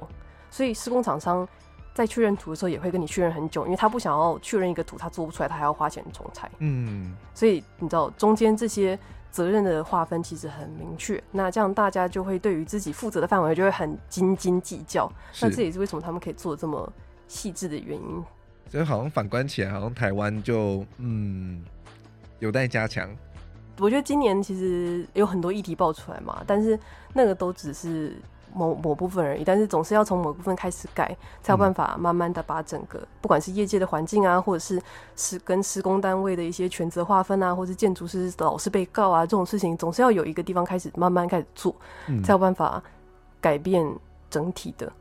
[0.49, 1.45] 所以施工厂商。
[1.93, 6.49] 在确认图的时候，也会跟你确认很久，因为他不想要确认一个图他做不出来，他还要花钱重裁。
[6.57, 8.97] 嗯，所以你知道中间这些
[9.29, 15.11] 责任的划分其实很明确，那这样大家就会对于自己负责的范围就会很斤斤计较。
[15.39, 16.91] 那这也是为什么他们可以做这么
[17.27, 18.23] 细致的原因。
[18.67, 21.63] 所以好像反观起来，好像台湾就嗯
[22.39, 23.07] 有待加强。
[23.77, 26.79] 我觉得今年其实有很多议题爆出来嘛，但是
[27.13, 28.17] 那个都只是。
[28.53, 34.81] 某某部分而已，但是总是要从某部分开始改，才有办法慢慢的把整个，嗯、不管是业界的环境啊，或者是
[35.15, 41.75] 施跟施工单位的一些权责划分啊，或者是建筑师老是被告啊这种事情，总是要有一个地方开始慢慢开始做，
[42.07, 42.81] 嗯、才有办法
[43.41, 43.85] 改变
[44.29, 44.91] 整体的。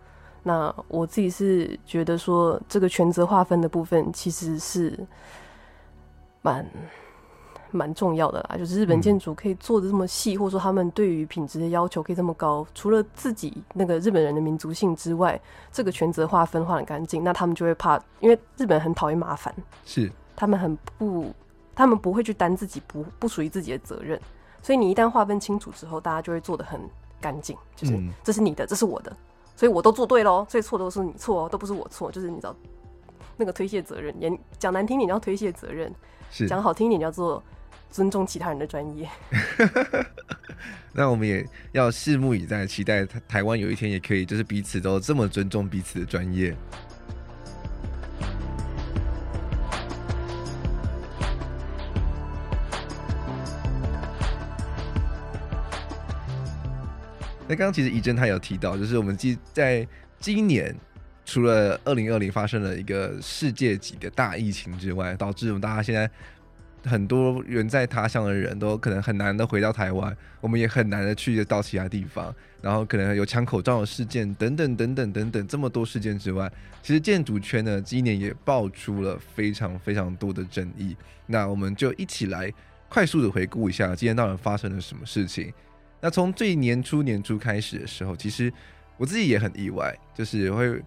[0.43, 4.99] 那我自己是觉得说，这个权责划分的部分其实是
[6.41, 6.67] 蛮。
[7.73, 15.41] 蛮重要的啦，就是日本建筑可以做的这么细，嗯、或者说他们对于品质的要求可以这么高，除了自己那个日本人的民族性之外，
[15.73, 19.55] 这个权责划分划很干净，那他们就会怕，因为日本人很讨厌麻烦，
[19.85, 20.11] 是。
[20.35, 21.33] 他们很不，
[21.75, 24.19] 他们不会去担自己不不属于自己的责任，
[24.63, 26.81] 所以你一旦划分清楚之后，大家就会做的很
[27.21, 29.15] 干净，就是这是你的，这是我的，
[29.55, 32.57] 所以我都做对喽，所以错都是你错，都不是我错，就是你知道
[33.37, 35.95] 那个推卸责任，言讲难听点叫推卸责任，
[36.49, 37.43] 讲好听一点叫做。
[37.93, 39.07] 尊重其他人的专业，
[40.95, 46.57] 那我们也要拭目以待，期待台湾有一天也可以，就是彼此都这么尊重彼此的专业。
[57.47, 59.87] 那刚刚其实怡珍她有提到，就是我们今在
[60.19, 60.75] 今年，
[61.27, 66.11] 除了二零二零发生了一个世界级的大疫情之外，导致我们大家现在。
[66.85, 76.51] 很多远在他乡的人都可能很难的回到台湾，我们也很难的去到其他地方，然后可能有抢口罩的事件等等等等等等这么多事件之外，
[76.83, 80.97] 其实建筑圈呢今年也爆出了非常非常多的争议。
[81.27, 82.53] 那我们就一起来
[82.89, 85.53] 快速的回顾一下今天到底发生了什么事情。
[86.01, 88.53] 那从最年初年初开始的时候，其实
[88.97, 90.83] 我自己也很意外，就是会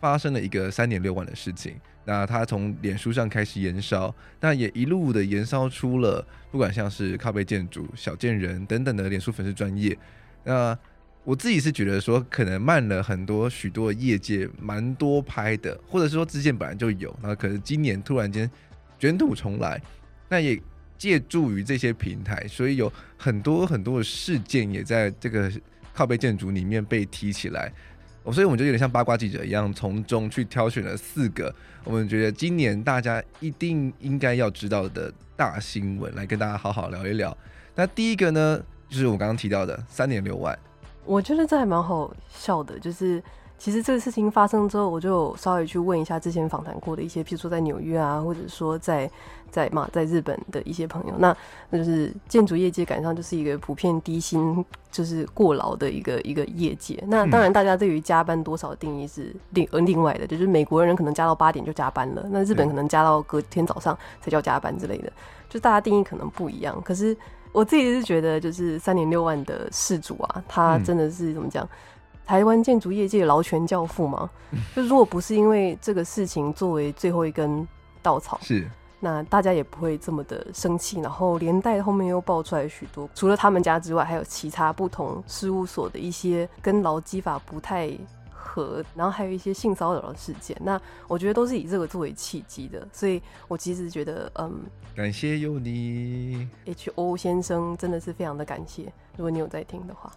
[0.00, 1.76] 发生了一个三点六万的事情。
[2.04, 9.96] 那他从脸书上开始延烧，那也一路的延烧出了，不管像是靠背建筑、小贱人等等的脸书粉丝专业。
[10.44, 10.78] 那
[11.24, 18.50] 我自己是觉得说，可能慢了很多，许多业界蛮多拍的，或者是说之前本来就有，那可是今年突然间
[18.98, 19.80] 卷土重来，
[20.28, 20.60] 那也
[20.98, 25.50] 借助于这些平台，所以有很多很多的事件也在这个
[25.94, 27.72] 靠背建筑里面被提起来。
[28.32, 37.36] 所以我们就有点像八卦记者一样，从中去挑选了四个我们觉得今年大家一定应该要知道的大新闻，来跟大家好好聊一聊。
[37.74, 40.58] 那第一个呢，就是我刚刚提到的三点六万。
[41.04, 43.22] 我觉得这还蛮好笑的，就是。
[43.58, 49.10] 其实这个事情发生之后，我就稍微去问一下之前访谈过的一些，譬如说在纽约啊，或者说在
[49.50, 51.34] 在嘛在日本的一些朋友，那
[51.70, 57.02] 那就是建筑业界赶上就是一个普遍低薪，就是过劳的一个一个业界。
[57.06, 65.10] 那当然，大家对于加班多少的定义是另呃另外的，就是美国人可能加到八点就加班了，那日本可能加到隔天早上才叫加班之类的，
[65.48, 66.78] 就大家定义可能不一样。
[66.82, 67.16] 可是
[67.52, 71.66] 我自己是觉得，就是三点六万的事主啊，他真的是怎么讲？
[72.26, 74.30] 台湾建筑业界劳权教父嘛，
[74.74, 77.66] 就如果不是因为这个事情作为最后一根
[78.02, 78.68] 稻草，是。
[79.00, 87.90] 那大家也不会这么的生气，然后连带后面又爆出来许多，除了他们家之外，还有其他不同事务所的一些跟劳基法不太
[88.44, 94.60] 和，然后还有一些性骚扰的事件，那我觉得都是以这个作为契机的，所以我其实觉得，嗯，
[94.94, 98.92] 感谢有你，H O 先生真的是非常的感谢。
[99.16, 100.12] 如果你有在听的话，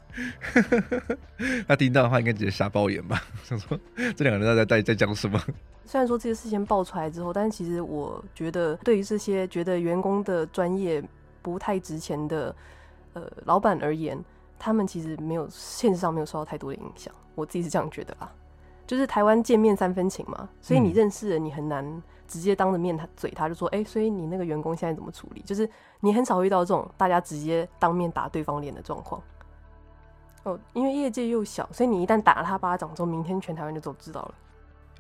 [1.68, 3.22] 那听到的话应该直接瞎爆眼吧？
[3.46, 3.80] 想说
[4.16, 5.40] 这两个人在在在讲什么？
[5.86, 11.02] 虽然说这些事情爆出来之后，但是其实我觉得，对于这些觉得员工的专业
[11.42, 12.54] 不太值钱的
[13.14, 14.18] 呃老板而言，
[14.60, 17.14] 他们其实没有现实上没有受到太多的影响。
[17.36, 18.32] 我自己是这样觉得啦，
[18.88, 25.42] 就是台湾见面三分情嘛，所以你认识人，你很难直接当着面他嘴他就说，哎、欸，所以你那个员工现在怎么处理？
[25.46, 29.22] 就是你很少遇到这种大家直接当面打对方脸的状况。
[30.44, 34.34] 哦，因为业界又小，所以你一旦打了他巴掌之后，明天全台湾就都知道了。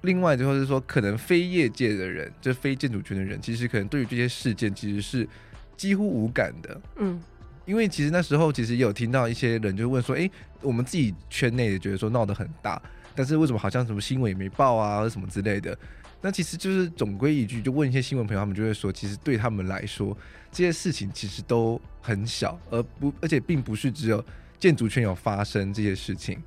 [0.01, 5.27] 另外就是说，可能非业界的人，就非建筑圈的人，其实可能对于这些事件其实是
[5.75, 6.81] 几乎无感的。
[6.97, 7.19] 嗯。
[7.67, 10.27] 因为其实那时候其实有听到一些人就问说，哎，
[10.61, 12.81] 我们自己圈内也觉得说闹得很大，
[13.13, 15.77] 但是为什么好像什么新闻也没报啊，什么之类的？
[16.21, 20.17] 那其实就是总归一句，就问一些新闻朋友，他们就会说，其实对他们来说，
[20.49, 24.23] 这些事情其实都很小，而不而且并不是只有
[24.57, 26.41] 建筑圈有发生这些事情。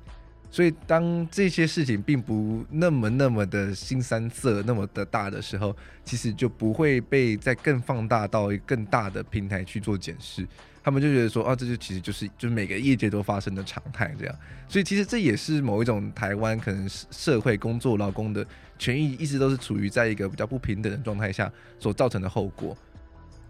[0.49, 10.45] 所以当这些事情并不那么那么的新三色那么的大的时候，其实就不会被再更放大到更大的平台去做检视。
[10.83, 14.35] 他们就觉得说，啊，这就其实就是就是每个业界都发生的常态这样，
[14.67, 18.45] 所以其实这也是某一种台湾可能社会工作劳工的
[18.79, 22.75] 权益一直都是处于在一个比较不平等的状态下所造成的后果。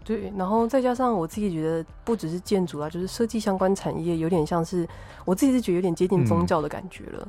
[0.04, 4.86] 对，然后再加上我自己觉得，不只是建筑啊，就是设计相关产业，有点像是
[5.24, 7.28] 我自己是觉得有点接近宗教的感觉了，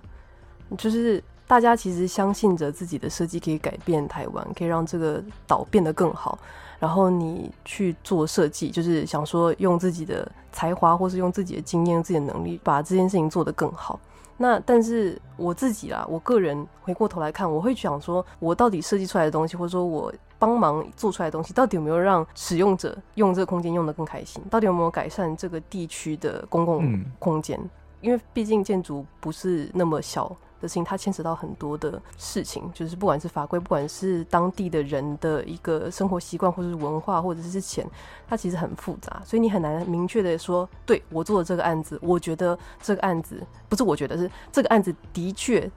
[0.71, 6.39] 嗯、就是大家其实相信着自己的设计可以改变台湾，可以让这个岛变得更好。
[6.83, 13.97] 然后你去做设计，就是想说用自己的才华，或是用自己的经验、自己的能力，把这件事情做得更好。
[14.35, 24.43] 那但是我自己啦，我个人回过头来看，我会想说，我到底设计出来的东西，或者说我帮忙做出来的东西，到底有没有让使用者用这个空间用得更开心？
[24.49, 27.57] 到底有没有改善这个地区的公共空间？
[27.57, 27.69] 嗯、
[28.01, 30.35] 因为毕竟建筑不是那么小。
[30.63, 37.85] 的事情，它牵扯到很多的事情，就是不管是法规，不管是当地的人的一个生活习惯，或者是文化，或者是钱，
[38.27, 45.69] 它其实很复杂，所以你很难明确的说，对，我做的这个案子，我觉得这个案子不是我觉得是这个案子的确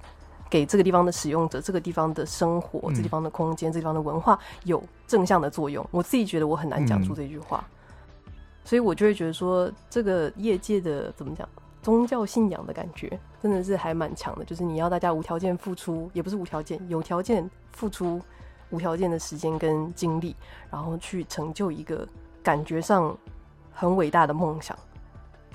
[0.49, 5.85] 给这个地方的使用者、这个地方的生活、这个地方的空间、这个地方的文化有正向的作用。
[5.91, 7.67] 我自己觉得我很难讲出这句话，
[8.65, 11.49] 所以我就会觉得说，这个业界的怎么讲？
[11.87, 13.09] 宗教信仰的感觉
[13.41, 18.21] 真的是还蛮强的，就是你要大家无条件付出，也不是无条件，有条件付出
[18.71, 20.35] 无条件的时间跟精力，
[20.69, 22.05] 然后去成就一个
[22.43, 23.17] 感觉上
[23.71, 24.77] 很伟大的梦想。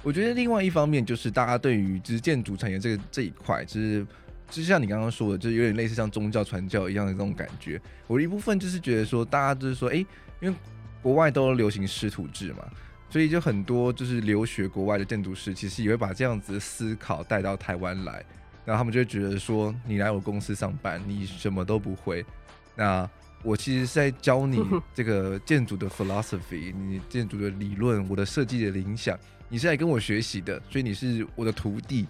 [0.04, 4.08] 我觉得另外一方面就是大家对于就是建筑产业这个这一块，就是
[4.50, 7.78] 就像你刚刚说的，就是有点类似像宗教传教一样的这种感觉。
[8.08, 9.96] 我的一部分就是觉得说，大家就是说，哎，
[10.40, 10.56] 因为
[11.02, 12.64] 国外都流行师徒制嘛。
[13.12, 18.24] 所以就很多就是留学国外的建筑师，其实也会把这样子的思考带到台湾来，
[18.64, 22.26] 然后他们就会觉得说，你来我公司上班，你什么都不会，
[22.74, 23.08] 那
[23.44, 24.64] 我其实是在教你
[24.96, 29.20] 这个建筑的 philosophy，你建筑的理论，我的设计的理想，
[29.50, 32.08] 你是来跟我学习的，所以你是我的徒弟，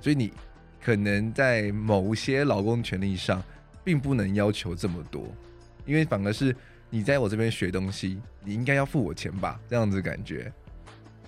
[0.00, 0.32] 所以你
[0.82, 3.40] 可能在某些劳工权利上，
[3.84, 5.32] 并不能要求这么多，
[5.86, 6.54] 因为反而是。
[6.90, 9.58] 你在我这边学东西，你应该要付我钱吧？
[9.68, 10.52] 这样子感觉。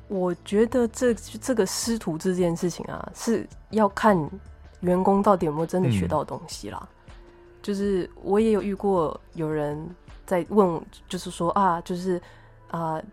[0.08, 4.30] 我觉得这这个师徒这件事情啊，是要看
[4.80, 6.86] 员工到底有没有真的学到东西啦。
[7.06, 7.14] 嗯、
[7.62, 9.88] 就是我也有遇过有人
[10.26, 12.20] 在问，就是说啊，就是
[12.68, 13.04] 啊、呃，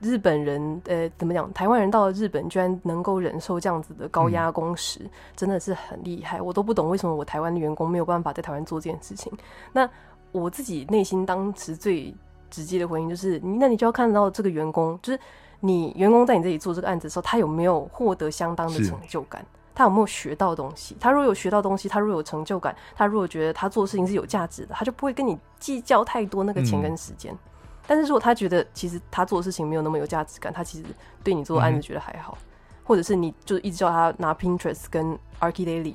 [0.00, 1.52] 日本人呃怎么讲？
[1.52, 6.40] 台湾人到了日本，居然能够忍受这样子的高压工时，嗯、真的是很厉害。
[6.40, 9.32] 我都不懂为什么我台湾的员工没有办法在台湾做这件事情。
[9.72, 9.90] 那
[10.32, 12.14] 我自己内心当时最
[12.50, 15.20] 直接的回应就是，你那你就要看到这个员工，就是
[15.60, 19.44] 你员工在你这里做这个案子的时候，他有没有获得相当的成就感？
[19.74, 20.96] 他有没有学到东西？
[21.00, 27.32] 他如果有学到东西，他如果有成就感，他如果觉得他做事情是有价值的，他就不会跟你计较太多那个钱跟时间。
[27.32, 27.38] 嗯、
[27.86, 30.84] 但是如果他觉得其实他做的事情没有那么有价值感，他其实
[31.24, 32.44] 对你做的案子觉得还好，嗯、
[32.84, 35.94] 或者是你就一直叫他拿 Pinterest 跟 ArchDaily。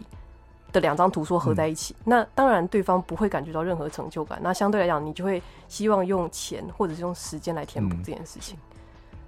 [0.75, 4.37] 的两张图说合在一起，嗯、那当然对方不会感觉到任何成就感。
[4.43, 8.57] 那相对来讲，你就会希望用钱或者是用时间来填补这件事情。
[8.57, 8.77] 嗯、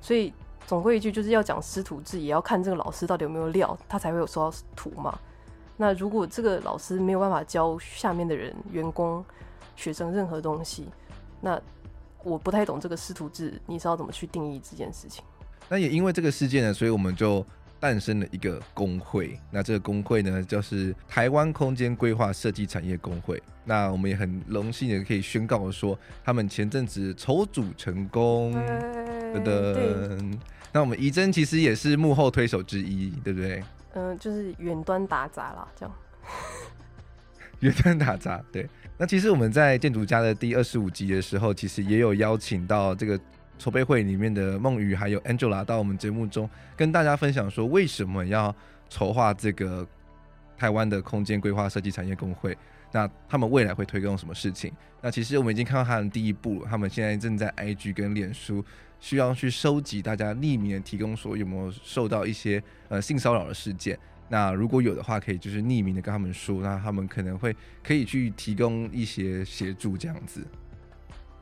[0.01, 0.33] 所以
[0.67, 5.17] 总归一句，就是要讲师徒制，也要看这个老师到底有没有料，他才会有收到图嘛。
[5.77, 9.23] 那如果这个老师没有办法教下面的人、员工、
[9.77, 10.89] 学生任何东西，
[11.39, 11.59] 那
[12.23, 15.23] 我不太懂这个师徒制，你是要怎么去定义这件事情？
[15.69, 17.45] 那也因为这个事件呢，所以我们就。
[17.79, 19.39] 诞生了一个工会。
[19.51, 23.41] 那这个工会呢，就是台湾空间规划设计产业工会。
[23.63, 28.53] 那我们也很荣幸的可以宣告说，他们前阵子筹组成功。
[29.33, 30.37] 噔噔。
[30.71, 33.63] 那我们怡珍其实也是幕后推手之一，对不对？
[33.93, 35.95] 嗯、呃，就是远端打杂啦，这样。
[37.61, 38.67] 远端打杂，对。
[38.97, 43.19] 那其实我们在建筑家的第二十五集的时候，其实也有邀请到这个
[43.57, 48.55] 筹备会里面的孟瑜还有 Angela 到我们节目中跟大家分享说，为什么要
[48.89, 49.85] 筹划这个
[50.57, 52.57] 台湾的空间规划设计产业工会？
[52.91, 54.71] 那他们未来会推动什么事情？
[55.01, 58.63] 那其实我们已经看到他的第一步了，他们现在正在 IG 跟脸书
[58.99, 63.97] 需要去收集大家匿名的提供说有没有受到一些呃性骚扰的事件。
[64.29, 70.45] 那如果有的话，可以就是匿名的跟他们说，那他们可能会可以去提供一些协助这样子。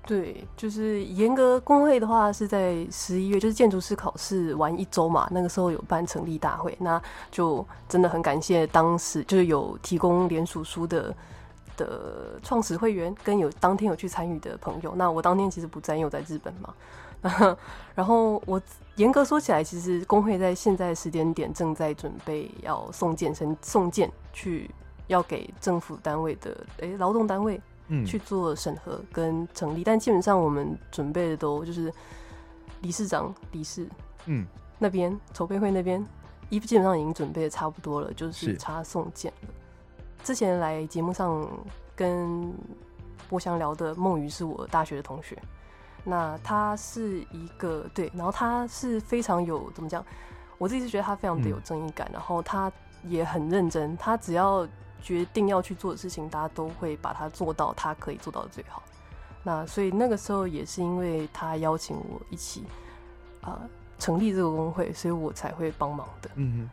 [0.06, 11.16] 对，就是严格工会的话是在十一月，就是建筑师考试完一周嘛，那个时候有办成立大会，那就真的很感谢当时就是有提供联署书的
[11.76, 14.94] 的创始会员跟有当天有去参与的朋友。
[14.96, 16.74] 那我当天其实不在，因为我在日本嘛。
[17.96, 18.62] 然后我
[18.98, 24.70] 严格说起来，其实工会在现在时间点正在准备要送件，送送件去
[25.08, 27.60] 要给政府单位的诶劳动单位
[28.06, 31.94] 去做审核跟成立，嗯、但基本上我们准备的都就是
[32.82, 33.88] 理事长、理事
[34.26, 34.46] 嗯
[34.80, 36.06] 那边筹备会那边
[36.50, 39.50] 一基本上已经准备的差不多了，就是差送件了。
[40.24, 41.48] 之前来节目上
[41.96, 42.54] 跟
[43.30, 45.38] 我想聊的孟瑜是我大学的同学。
[46.04, 50.06] 那他是一个对，然后他是非常有怎么讲？
[50.60, 52.72] 我自己是觉得他非常的有正义感，嗯、然后他
[53.04, 53.98] 也很认真。
[53.98, 54.68] 他只要
[55.06, 58.82] 决定要去做的事情，大家都会把它做到他可以做到的最好。
[59.44, 62.64] 那所以那个时候也是因为他邀请我一起
[63.42, 66.30] 啊、呃、成立这个工会，所以我才会帮忙的。
[66.34, 66.70] 嗯哼，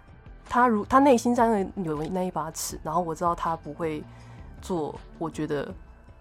[0.49, 4.03] 他如他内心上有那一把尺，然后我知道他不会
[4.63, 5.73] 做，我觉得。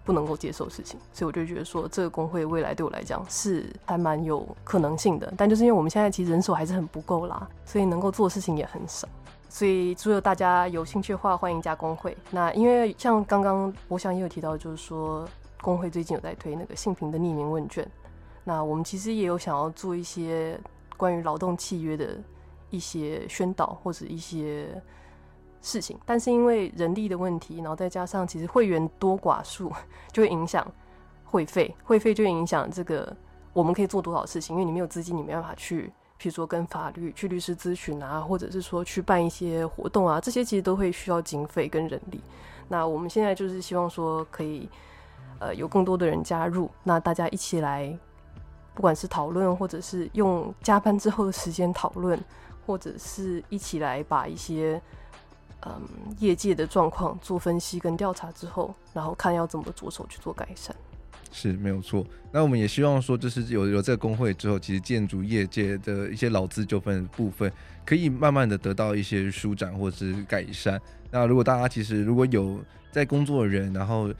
[0.04, 5.32] 不能够接受的事情，所以我就觉得说，这个工会未来对我来讲是还蛮有可能性的。
[5.36, 9.06] 但就是因为我们现在其实人手还是很不够啦，所以能够做的事情也很少。
[9.52, 12.16] 所以如果大家有兴趣的话，欢迎加工会。
[12.30, 15.28] 那因为像刚刚我想也有提到，就是说
[15.60, 17.86] 工会最近有在推那个性平的匿名问卷。
[18.44, 20.58] 那我们其实也有想要做一些
[20.96, 22.16] 关于劳动契约的
[22.70, 24.68] 一些宣导或者一些。
[25.64, 29.70] 事情，但是因为人力的问题，然后再加上其实会员多寡数，
[30.10, 30.66] 就会影响
[31.24, 33.16] 会费，会费就影响这个
[33.52, 42.20] 我们可以做多少事情，因为你没有资金，你没办法去，譬如说跟法律去律师咨询啊，或者是说去办一些活动啊，这些其实都会需要经费跟人力。
[42.68, 44.68] 那我们现在就是希望说可以，
[45.40, 47.92] 呃，有更多的人加入，那大家一起来，
[48.72, 52.16] 不管是讨论，或者是用加班之后的时间讨论，
[52.64, 54.80] 或者是一起来把一些。
[55.64, 55.80] 嗯，
[56.18, 60.74] 业界的状况做分析跟调查之后，然后看要怎么着手去做改善，
[61.32, 62.06] 是没有错。
[62.30, 67.50] 那我们也希望说，就是有有这个工会之后，其实建筑业界的一些劳资纠纷部分，
[67.84, 70.80] 可以慢慢的得到一些舒展或是改善。
[71.10, 74.12] 那如果大家其实如果有在工作的人，然后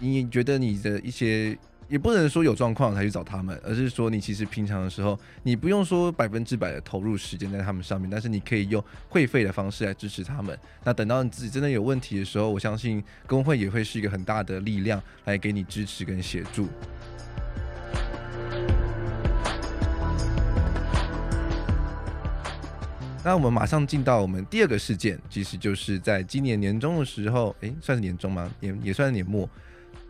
[0.00, 1.56] 你觉得你的一些。
[1.88, 10.58] 也不能说有状况才去找他们，而是说你其实平常的时候，你不用说百分之百的投入时间在他们上面，但是你可以用会费的方式来支持他们。
[10.82, 16.68] 那等到你自己真的有问题的时候，我相信工会也会是一个很大的力量来给你支持跟协助。
[23.22, 28.50] 那我们马上进到我们第二个事件，其实就是在今年年中的时候，诶，算是年中吗？
[28.60, 29.48] 也也算是年末。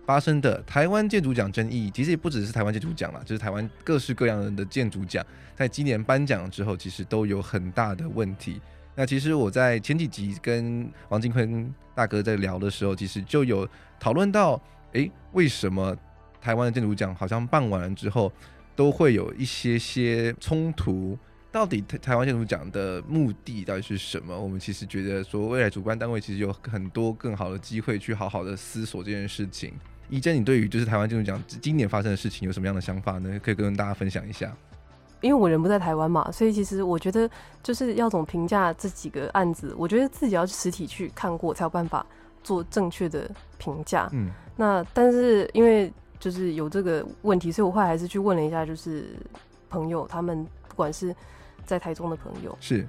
[0.07, 5.25] 发生的台湾建筑奖争议，其实也不只是台湾建筑奖啦，就是台湾各式各样的建筑奖，
[5.57, 8.61] 在今年颁奖之后，其实都有很大的问题。
[8.95, 14.61] 那其实我在前几集跟王金坤大哥在聊的时候，其实就有讨论到，
[14.93, 15.97] 诶，为什么
[16.41, 18.31] 台湾的建筑奖好像办完了之后，
[18.77, 21.19] 都会有一些些冲突？
[21.51, 24.39] 到底台台湾建筑奖的目的到底是什么？
[24.39, 29.73] 我们其实觉得说，未来主办单位其实有很多更好的机会去好好的思索这件事情。
[30.15, 33.41] 怡珍，你对于就是台湾建筑奖今年发生的事情有什么样的想法呢？
[33.43, 34.53] 可以跟大家分享一下。
[35.21, 37.29] 因为我人不在台湾嘛，所以其实我觉得
[37.65, 42.07] 就是要怎么评价这几个案子，我觉得自己要实体去看过才有办法
[42.45, 44.09] 做正确的评价。
[44.13, 49.17] 嗯，那但是因为就是有这个问题，所以我后来还是去问了一下，就是
[49.69, 51.13] 朋友他们不管是
[51.65, 52.87] 在台中的朋友是。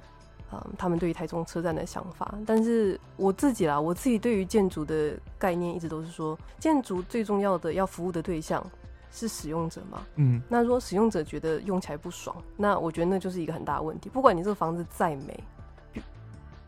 [0.64, 8.64] 嗯，他们对于台中车站的想法，但是我自己啦，我自己对于建筑的概念一直都是说，建筑最重要的要服务的对象
[9.10, 10.02] 是使用者嘛。
[10.16, 14.08] 嗯，那如果使用者觉得用起来不爽，那我觉得那就是一个很大的问题。
[14.08, 15.44] 不管你这个房子再美，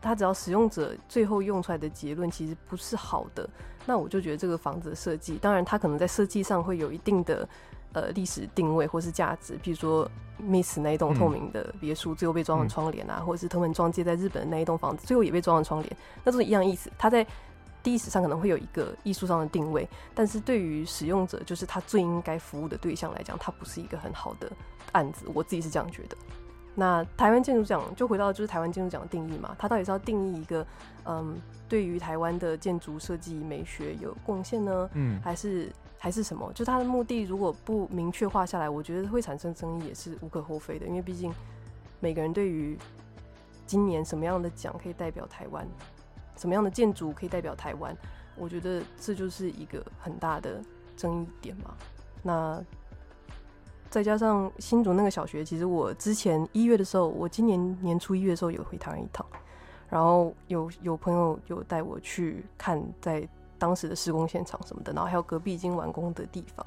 [0.01, 3.49] 它只要使用者最后用出来的结论其实不是好的，
[3.85, 7.47] 那我就觉得这个房子的设计，当然它可能在设计上会有一定的
[7.93, 10.09] 呃历史定位或是价值，比如说
[10.41, 16.91] Miss 那一栋透明的别墅最后被装上窗帘啊，嗯、或者是藤本壮介在日本的那一栋房子最后也被装上窗帘，那都是一样意思。
[16.97, 17.25] 它在
[17.83, 24.51] 历史上可能会有一个艺术上的定位，但是对于使用者，就是他最应该服务的对象来讲，它不是一个很好的
[24.91, 25.25] 案子。
[25.33, 26.17] 我自己是这样觉得。
[26.75, 30.65] 那台湾建筑奖就回到就是台湾建筑奖的定义嘛，它到底是要定义一个
[31.05, 34.89] 嗯，对于台湾的建筑设计美学有贡献呢？
[34.93, 35.71] 嗯，还是
[36.01, 36.49] 还是什么？
[36.53, 41.31] 就他的目的如果不明确化下来，我觉得会产生争议也是无可厚非的，因为毕竟
[41.99, 42.77] 每个人对于
[43.67, 45.67] 今年什么样的奖可以代表台湾。
[46.37, 47.93] 什么样的建筑可以代表台湾？
[48.37, 50.61] 我觉得这就是一个很大的
[50.95, 51.75] 争议点嘛。
[52.23, 52.63] 那
[53.89, 59.25] 再加上新竹那个小学，其实我之前一月的时候，我今年年初一月的时候有回台湾一趟，
[59.89, 63.27] 然后有有朋友有带我去看在
[63.59, 66.65] 当时的施工现场什么的，然后还有隔壁已经完工的地方，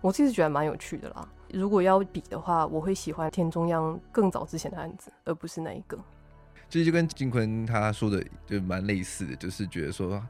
[0.00, 1.28] 我自己是觉得蛮有趣的啦。
[1.52, 5.96] 如果要比的话，我会喜欢田中央更早之前的案子，而不是那一个。
[6.68, 10.20] 其实就跟金坤他说的就蛮类似的，就是觉得说，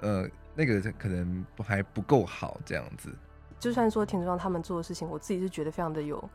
[0.00, 3.12] 呃，那个可能还不够好这样子。
[3.58, 6.30] 就算说田中央他们做的事情，我自己是觉得非常的有，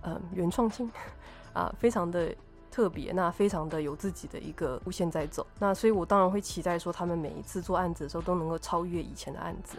[0.00, 0.90] 呃，原创性
[1.52, 2.34] 啊，非常的
[2.72, 5.46] 特别，那非常的有自己的一个路线在走。
[5.60, 9.76] 那所以我当然会期待说，他们每一次做案子的时候都能够超越以前的案子。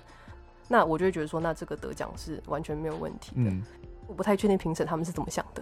[0.70, 3.50] 那我就会觉得说，那这个得奖是完全没有问题的。
[3.50, 3.62] 嗯、
[4.08, 5.62] 我不太确定评审他们是怎么想的，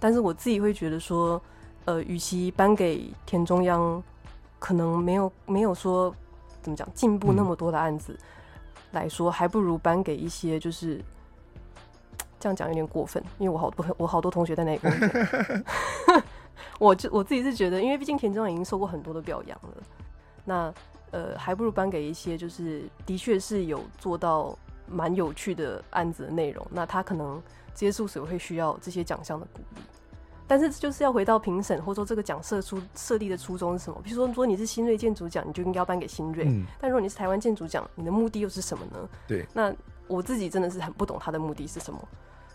[0.00, 1.42] 但是我自己会觉得说。
[1.84, 4.02] 呃，与其颁给田中央，
[4.58, 6.14] 可能没有没有说
[6.60, 8.14] 怎么讲进步那么多的案子
[8.90, 11.02] 来说，嗯、还不如颁给一些就是
[12.38, 15.08] 这样讲有点过分，因为我好多我好多同学在那里工作，
[16.78, 19.82] 我就我自己是觉得，因为毕竟田中已经受过很多的表扬了，
[20.44, 20.74] 那
[21.10, 24.56] 呃，还不如颁给一些就是的确是有做到
[24.86, 27.42] 蛮有趣的案子的内容，那他可能
[27.74, 29.82] 这些诉讼会需要这些奖项的鼓励。
[30.46, 34.00] 但是就是要回到评审，或者说这个奖设出设立的初衷是什么？
[34.02, 36.46] 比如说，如果你是新锐建筑奖，你就应该要颁给新锐。
[36.46, 39.08] 嗯、但如果你是台湾建筑奖，你的目的又是什么呢？
[39.26, 39.46] 对。
[39.52, 39.70] 那
[40.06, 42.08] 我自己真的是很不懂他的目的是什么，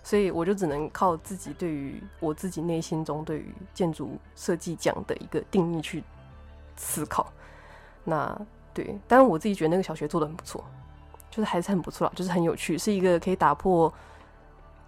[0.03, 6.03] 所以我就只能靠自己对于我自己内心中对于建筑设计奖的一个定义去
[6.75, 7.31] 思考。
[8.03, 8.39] 那
[8.73, 10.63] 对，但是我自己觉得那个小学做的很不错，
[11.31, 13.91] 就是还是很不错啦，就是很有趣，是一个可以打破。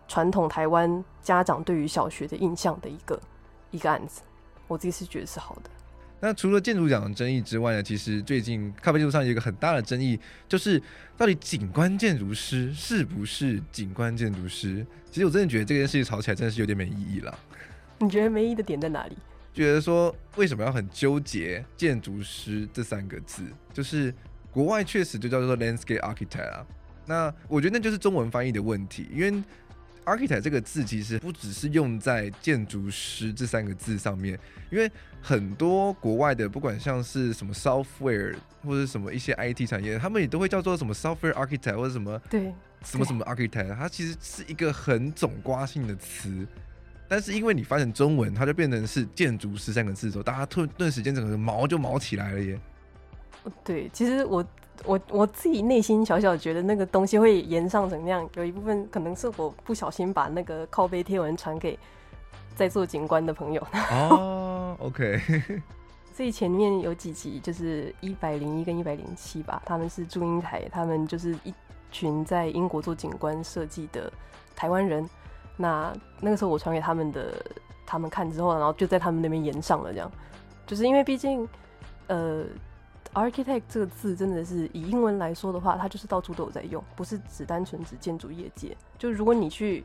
[0.08, 3.20] 传统台湾家长对于小学的印象的一个
[3.72, 4.22] 一个案子，
[4.68, 5.70] 我自己是觉得是好的。
[6.26, 10.20] 那除了建筑奖的争议之外呢，其实最近咖啡建筑上有一个很大的争议，
[10.50, 10.82] 就是
[11.16, 14.84] 到底景观建筑师是不是景观建筑师？
[15.12, 17.40] 其实我真的觉得这件事情吵起来真的是有点没意义了。
[18.00, 19.16] 你觉得没意义的点在哪里？
[19.54, 23.44] 觉得说为什么要很纠结建筑师这三个字？
[23.72, 24.12] 就是
[24.50, 26.66] 国外确实就叫做 landscape architect 啊。
[27.06, 29.44] 那我觉得那就是中文翻译的问题，因为。
[30.06, 34.40] Architect 这个字其实不只是用在建筑师这三个字上面，
[34.72, 34.90] 因为
[35.22, 42.54] 很多国外的不管像是什么 software 或者什么一些 IT 产业，他们也都会叫做什么 software architect 或者什么对
[42.84, 46.48] 什么什么 architect，它其实是一个很总括性的词，
[47.08, 52.60] 但是因为你翻成中文，它就变成是建筑师三个字的时候，大家顿顿时间整个毛就毛起来了耶。
[53.64, 54.46] 对，其实我。
[54.84, 61.80] 我我自己内心小小觉得那个东西会延上成那样，有一部分可能是我不小心把那个靠背贴文传给
[62.56, 63.68] 在做景观的朋友。
[64.12, 65.20] 哦，OK。
[66.14, 71.54] 所以前面有几集就是一百零一跟一百零七吧，他们是祝英台，他们就是一
[71.92, 74.12] 群在英国做景观设计的
[74.56, 75.10] 台湾人。
[75.58, 77.34] 那那个时候我传给他们的，
[77.86, 80.12] 他们看之后，然后就在他们那边延上了，这样，
[80.66, 81.48] 就是因为毕竟
[82.08, 82.44] 呃。
[83.16, 88.76] Architect 这个字真的是以英文来说的话，它就是到处都有在用，不是只单纯指建筑业界。
[88.98, 89.84] 就如果你去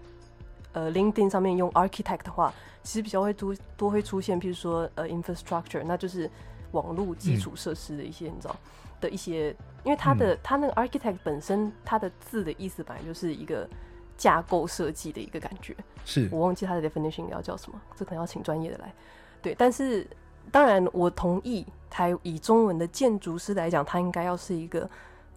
[0.73, 2.53] 呃 LinkedIn 上面用 Architect 的话，
[2.83, 6.29] 其实比较会多多会出现，譬如说呃 Infrastructure，那就是
[6.73, 8.57] 网络基础设施的一些，嗯、你知道
[9.01, 9.55] 的一些，
[9.85, 13.69] 因为它的、嗯、它那个 Architect 本身它的字的意思本来就是一个
[14.17, 15.77] 架构设计的一个感觉。
[16.05, 18.93] 是我忘记它的 definition 要叫什么，这可能要请专业的来。
[19.41, 20.05] 对，但是。
[20.51, 21.67] 当然，我同意。
[21.93, 24.89] 台以中文的建筑师来讲，他应该要是一个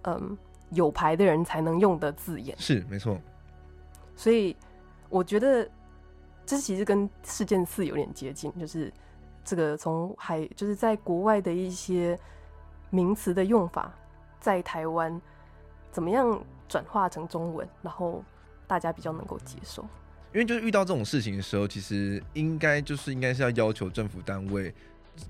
[0.04, 0.38] 嗯
[0.70, 2.56] 有牌的人才能用的字眼。
[2.60, 3.20] 是，没错。
[4.16, 4.56] 所以
[5.10, 5.68] 我觉得
[6.46, 8.94] 这其实跟事件四有点接近，就是
[9.44, 12.18] 这个从海就是在国外的一些
[12.92, 13.92] 名词的用法，
[14.40, 15.20] 在台湾
[15.92, 16.40] 怎么样
[16.70, 18.24] 转化成中文，然后
[18.68, 19.82] 大家比较能够接受。
[20.34, 24.72] 因为就是遇到这种事情的时候，其实应该就是应该是要要求政府单位。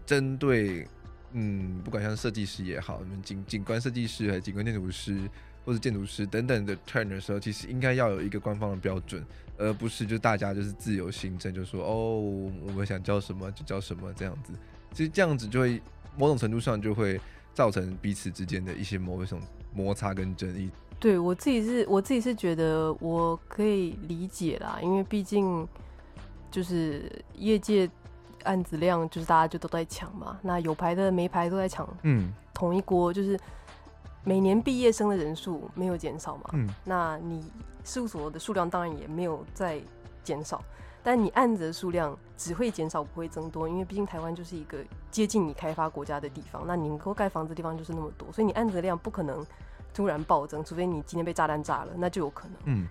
[0.05, 0.88] 针对
[1.34, 5.19] 嗯，不管像设计师也好，你们景景观设计师还是景观建筑师
[5.65, 9.25] 或者建筑师等等的 turn 的时候，其实应该要有一个官方的标准，
[9.57, 12.19] 而不是就大家就是自由行政，就说哦，
[12.65, 14.53] 我们想叫什么就叫什么这样子。
[14.91, 15.81] 其实这样子就会
[16.15, 17.19] 某种程度上就会
[17.53, 19.41] 造成彼此之间的一些某一种
[19.73, 20.69] 摩擦跟争议。
[20.99, 25.67] 对，我自己是我自己是觉得我可以理解啦，因为毕竟
[26.51, 27.89] 就是业界。
[28.43, 33.39] 案子量就是大家就都在抢嘛，那有牌的没牌都在抢，嗯，同一锅就是
[34.23, 37.43] 每年毕业生的人数没有减少嘛，嗯，那你
[37.83, 39.81] 事务所的数量当然也没有在
[40.23, 40.63] 减少，
[41.03, 44.77] 但你案子的数量只会减少不会增多，因为毕竟台湾就是一个
[45.11, 49.45] 接近你开发国家的地方，那你能够盖房子的地方就是那么多，所以你案子的量不可能
[49.93, 52.87] 突然暴增，除非你今天被炸弹炸了，那就有可能，嗯。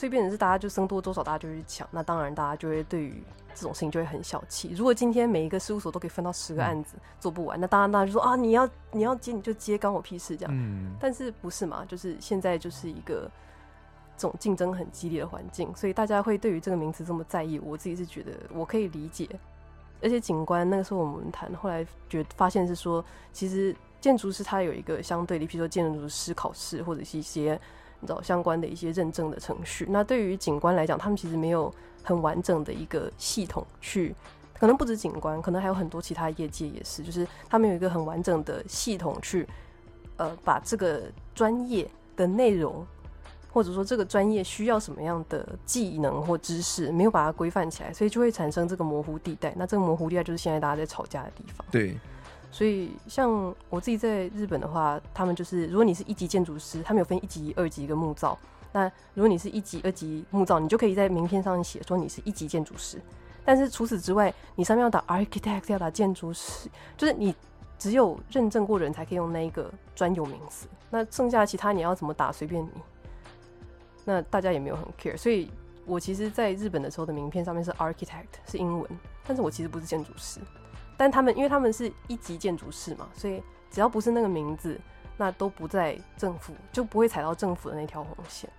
[0.00, 1.86] 所以变成是大家就僧多粥少，大家就去抢。
[1.90, 3.22] 那当然，大家就会对于
[3.54, 4.72] 这种事情就会很小气。
[4.74, 10.54] 如果今天每一个事务所都可以分到十个案子做不完，那当然大家就说啊，你要你要接你就接，关我屁事这样。
[10.56, 10.96] 嗯。
[10.98, 11.84] 但是不是嘛？
[11.86, 13.30] 就是现在就是一个
[14.16, 17.58] 这种竞争很激烈的环境，所以大家会对于这个名词这么在意。
[17.58, 19.28] 我自己是觉得我可以理解。
[20.00, 27.60] 而且景观那个时候我们谈，后来觉发现是说，其实建筑师他有一个相对的，比如说建筑师考试或者是一些。
[28.00, 31.72] 你知道相关的一些认证的程序，那对于景观来讲，他们其实没有
[32.02, 34.14] 很完整的一个系统去，
[34.58, 39.46] 可能不止景观，可能还有很多其他业界也是，就是他们有一个很完整的系统去，
[40.16, 41.02] 呃，把这个
[41.34, 41.86] 专业
[42.16, 42.86] 的内容，
[43.52, 49.52] 或者说这个专业需要什么样的技能或知识，没有把它规范起来，所以就会产生这个模糊地带。
[49.56, 51.66] 那这个模糊地带就是现在大家在吵架的地方。
[51.70, 51.98] 对。
[52.52, 58.36] 所以，像我自己在日本的话，他们就是，如果你是一级建筑师，他们有分一级、二级跟木造。
[58.72, 58.84] 那
[59.14, 63.00] 如果你是一级、二级木造，你就可以在名片上写说你是一级建筑师。
[63.44, 67.34] 但是除此之外，你上面要打 architect，要打建筑师，就是你
[67.78, 70.68] 只有认证过人才可以用那一个专有名词。
[70.90, 72.70] 那剩下其他你要怎么打，随便你。
[74.04, 75.16] 那大家也没有很 care。
[75.16, 75.50] 所以
[75.86, 78.90] 我其实在日本的时候的名片上面是 architect，是英文，
[79.24, 80.40] 但是我其实不是建筑师。
[81.00, 84.78] 但他们，因为他们是一级建筑师嘛，所以只要不是那个名字，
[85.16, 88.50] 那都不在政府，就不会踩到政府的那条红线。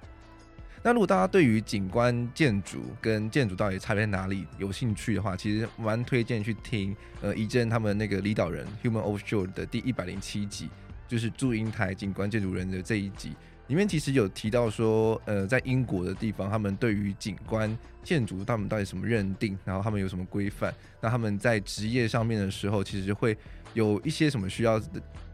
[0.82, 10.68] 那如果大家对于景观建筑跟建筑到底差别在哪里有兴趣的话，其实蛮推荐去听呃怡珍他们那个离岛人 Human Offshore 的第一百零七集，
[11.08, 13.36] 就是祝英台景观建筑人的这一集。
[13.72, 20.76] 里面其实有提到说，呃，在英国的地方，他们对于景观建筑，他们到底什么认定，然后他们有什么规范？
[21.00, 23.38] 那他们在职业上面的时候，其实会
[23.74, 24.78] 有一些什么需要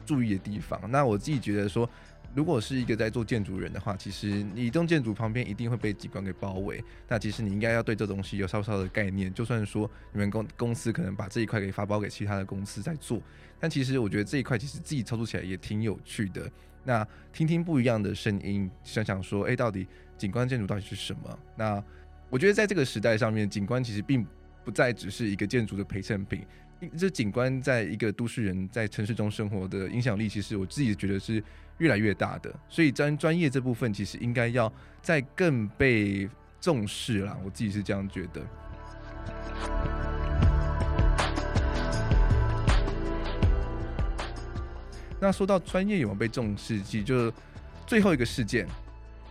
[0.05, 0.79] 注意的地方。
[0.91, 1.89] 那我自己觉得说，
[2.35, 6.83] 如果是一个在做建筑人的话，其实你一栋建筑旁边一定会被景观给包围。
[7.07, 9.33] 那其实你应该要对这东西有稍稍的概念。
[9.33, 13.19] 就算说你们公公司可能把这一块给发包给其他的公司在做，
[13.59, 16.47] 但其实我觉得这一块其实自己操作起来也挺有趣的。
[16.87, 19.85] 那听听不一样的声音，想想说，哎、到底
[20.17, 21.39] 景观建筑到底是什么？
[21.57, 21.83] 那
[22.29, 24.25] 我觉得在这个时代上面，景观其实并
[24.63, 26.45] 不再只是一个建筑的陪衬品。
[26.97, 31.43] 这景观在一个都市人在城市中生活的影响力，其实我自己觉得是
[31.79, 32.55] 越来越大的。
[32.69, 34.71] 所以专专业这部分，其实应该要
[35.01, 36.29] 再更被
[36.61, 37.37] 重视啦。
[37.43, 38.41] 我自己是这样觉得。
[45.19, 47.33] 那说到专业有没有被重视，其实就
[47.85, 48.67] 最后一个事件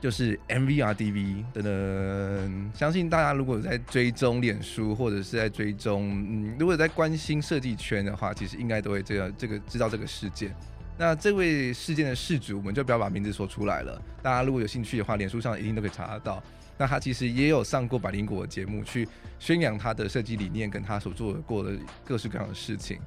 [0.00, 2.70] 就是 MVRDV 等等。
[2.74, 10.54] 相信大家如果在追踪脸书或者是在追踪，嗯，如果在关心设计圈的话，其实应该都会这样这个知道这个事件。
[10.98, 14.00] 那这位事件的事主，我们就不要把名字说出来了。
[14.22, 16.42] 大家如果有兴趣的话，脸书上一定都可以查得到。
[16.78, 19.06] 那他其实也有上过百灵果的节目，去
[19.38, 21.72] 宣扬他的设计理念跟他所做过的
[22.04, 22.98] 各式各样的事情。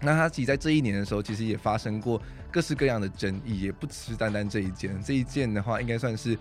[0.00, 2.20] 那他其实在这一年的时候，其实也发生过
[2.50, 5.02] 各式各样的争议，也不只是单单这一件。
[5.02, 6.36] 这一件的话，应该算是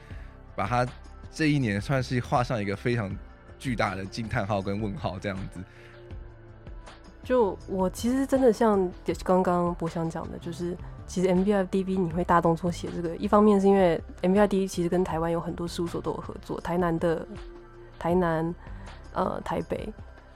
[0.55, 0.85] 把他
[1.31, 3.15] 这一年算是画上一个非常
[3.57, 5.59] 巨大的惊叹号跟问号这样子。
[7.23, 8.91] 就我其实真的像
[9.23, 10.77] 刚刚博翔讲的，就是
[11.07, 17.25] 其实 MVRDV 你会大动作写这个，一方面是因为 MVRDV 其实跟台湾有很多事务所都有合作，台南的、
[17.97, 18.53] 台南、
[19.13, 19.91] 呃台北，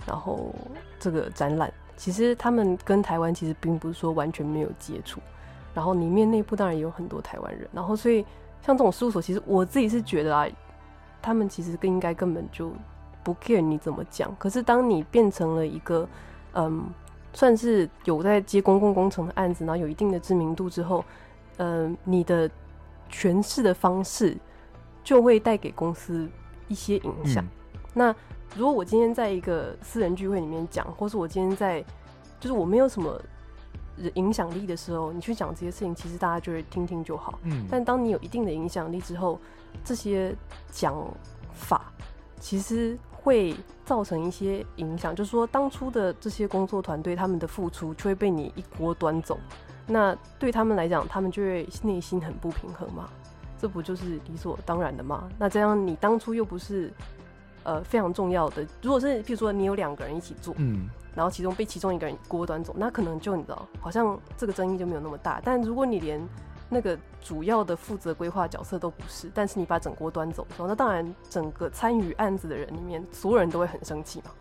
[0.07, 0.55] 然后
[0.99, 1.71] 这个展览。
[1.99, 5.19] 其实他们跟台湾其实并不是说完全没有接触，
[5.73, 8.25] 然后里面内部当然也有很多台湾人，然后所以
[8.61, 10.47] 像这种事务所，其实我自己是觉得啊，
[11.21, 12.71] 他们其实更应该根本就
[13.21, 14.33] 不 care 你怎么讲。
[14.39, 16.07] 可是当你变成了一个
[16.53, 16.85] 嗯，
[17.33, 21.03] 算是有在接公共工程的案子，然后有一定的知名度之后，
[21.57, 22.49] 嗯，你的
[23.11, 24.37] 诠释的方式
[25.03, 26.29] 就会带给公司
[26.69, 27.43] 一些影响。
[27.43, 28.15] 嗯、那
[28.55, 31.83] 如果我今天在一个私人聚会里面讲，或是我今天在，
[32.39, 33.21] 就是我没有什么
[34.15, 37.37] 影响力的时候，你去讲这些事情，其实大家就会听听就好。
[37.43, 39.39] 嗯，但当你有一定的影响力之后，
[39.83, 40.35] 这些
[40.71, 40.95] 讲
[41.53, 41.91] 法
[42.39, 49.37] 其实会造成一些影响，就是说当初的这些工作团队他们的付出就会被你一锅端走，
[49.85, 53.09] 那对他们来讲，他们就会内心很不平衡嘛，
[53.59, 55.29] 这不就是理所当然的吗？
[55.37, 56.91] 那这样你当初又不是
[57.69, 65.39] 呃非常重要的，如果是譬如说你有两个人一起做，嗯，然后其中被其中一个人锅端走，那可能就你知道，好像这个争议就没有那么大。
[65.45, 66.19] 但如果你连
[66.67, 74.31] 那个主要的负责规划角色都不是，但是你把整锅端走的时候，那当然整个参与案子的人里面，所有人都会很生气嘛。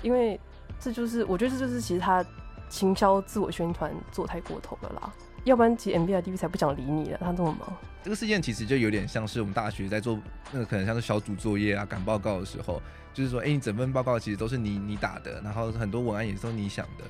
[0.00, 0.40] 因为
[0.80, 2.24] 这就是我觉得这就是其实他
[2.70, 5.12] 行销自我宣传做太过头了啦。
[5.44, 7.76] 要不然其实 MBIDV 才不想理你了，他这么忙。
[8.02, 10.18] 这个事件其实就有点像是我们大学在做
[10.52, 12.82] 那个可能像是小组作业啊、赶报告的时候，
[13.12, 17.04] 就是说，哎，你整份报告其实都是你你打的，然后很多文案也是你想的。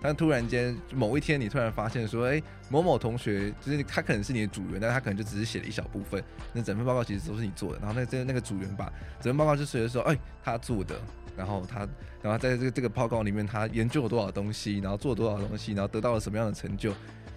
[0.00, 6.22] 但突然间某一天，你突然发现说，哎、某某同学就是他可能是你的组员，但他可能就只是写了一小部分，
[6.52, 7.78] 那整份报告其实都是你做的。
[7.80, 8.86] 然后那这那个组员把
[9.20, 10.94] 整份报告就随着说，哎、他做的，
[11.36, 11.80] 然后他，
[12.22, 16.92] 然后在这个这个报告里面，他研究了多少东西，然后做了多少东西，然后得到了什么样的成就，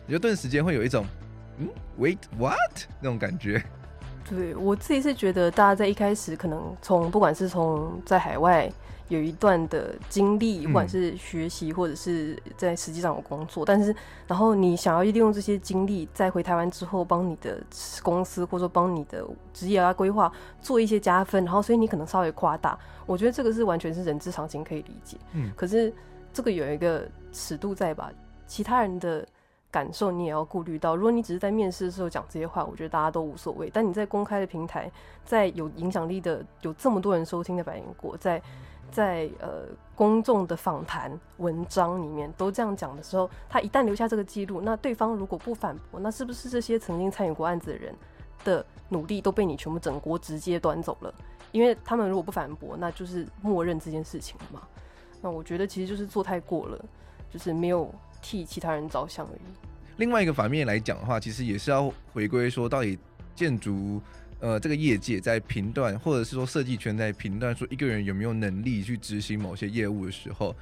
[0.06, 1.06] 你就顿时间会有一种，
[1.58, 1.68] 嗯
[2.00, 2.58] ，wait what
[3.00, 3.64] 那种感觉。
[4.30, 8.72] 对，我自己是觉得，大家在一开始可能从不管是从在海外。
[9.10, 13.94] 有一段的经历，不管是学习或者是在实际上有工作，嗯、但是
[14.26, 17.62] 然后你想要利用这些经历，再回台湾之后，帮你的
[18.02, 19.22] 公司或者说帮你的
[19.54, 20.32] 职业啊规划
[20.62, 25.18] 做一些加分，然后所以你可能稍微夸大，我觉得这个是完全是人之常情可以理解。
[25.34, 25.94] 嗯，可是
[26.32, 28.10] 这个有一个尺度在吧？
[28.48, 29.28] 其他人的
[29.72, 30.96] 感受你也要顾虑到。
[30.96, 33.70] 如果你只是在面试的时候讲这些话，我觉得大家都无所谓。
[33.74, 34.92] 但你在公开的平台，
[35.24, 38.42] 在有影响力的、有这么多人收听的百灵果，在
[38.92, 39.64] 在呃
[39.96, 47.96] 公众的访谈文章里面都这样讲的时候，他一旦留下这个记录，那对方如果不反驳，那是不是这些曾经参与过案子的人
[48.44, 51.14] 的努力都被你全部整锅直接端走了？
[51.54, 54.62] 因为他们如果不反驳，那就是默认这件事情了嘛。
[55.22, 56.86] 那我觉得其实就是做太过了，
[57.30, 57.90] 就是没有
[58.22, 59.40] 替其他人着想而已。
[59.98, 62.98] 另外一个反面来讲的话，其实也是要回归说，到底
[63.36, 64.02] 建筑。
[64.44, 70.56] 呃，这个业界在评断，或者是说设计圈在评断，说一个人有没有能力去执行某些业务的时候，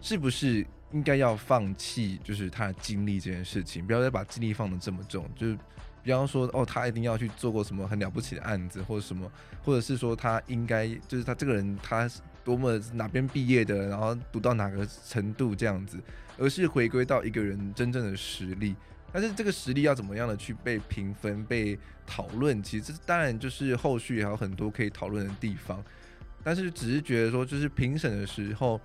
[0.00, 5.30] 是不是应该要放弃，就是他的精力这件事情，不要再把精力放得这么重。
[5.36, 5.56] 就是
[6.02, 9.30] 比方说，哦，他一定要去做过什么很了不起的案子，或者什么，
[9.62, 12.10] 或者是说他应该，就是他这个人他
[12.42, 16.00] 多么哪边毕业的，然后读到哪个程度这样子，
[16.40, 18.74] 而是回归到一个人真正的实力。
[19.12, 22.62] 但是这个实力要怎么样的去被评分、被讨论？
[22.62, 25.84] 其实这当然就是后续还有很多可以讨论的地方。
[26.42, 28.80] 但是只是觉得说，就是评审的时候，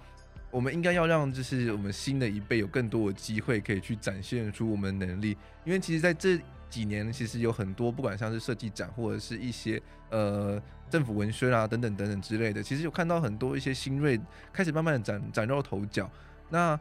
[0.52, 5.38] 我们应该要让就是我们新的一辈有更多的机会可以去展现出我们能力。
[5.64, 6.40] 因为其实在这
[6.70, 14.20] 几年，其实有很多不管像是设计展或者是一些呃政府文宣啊等等等等之类的，其实有看到很多一些新锐
[14.52, 16.10] 开始慢慢的崭崭露头角。
[16.50, 16.78] 那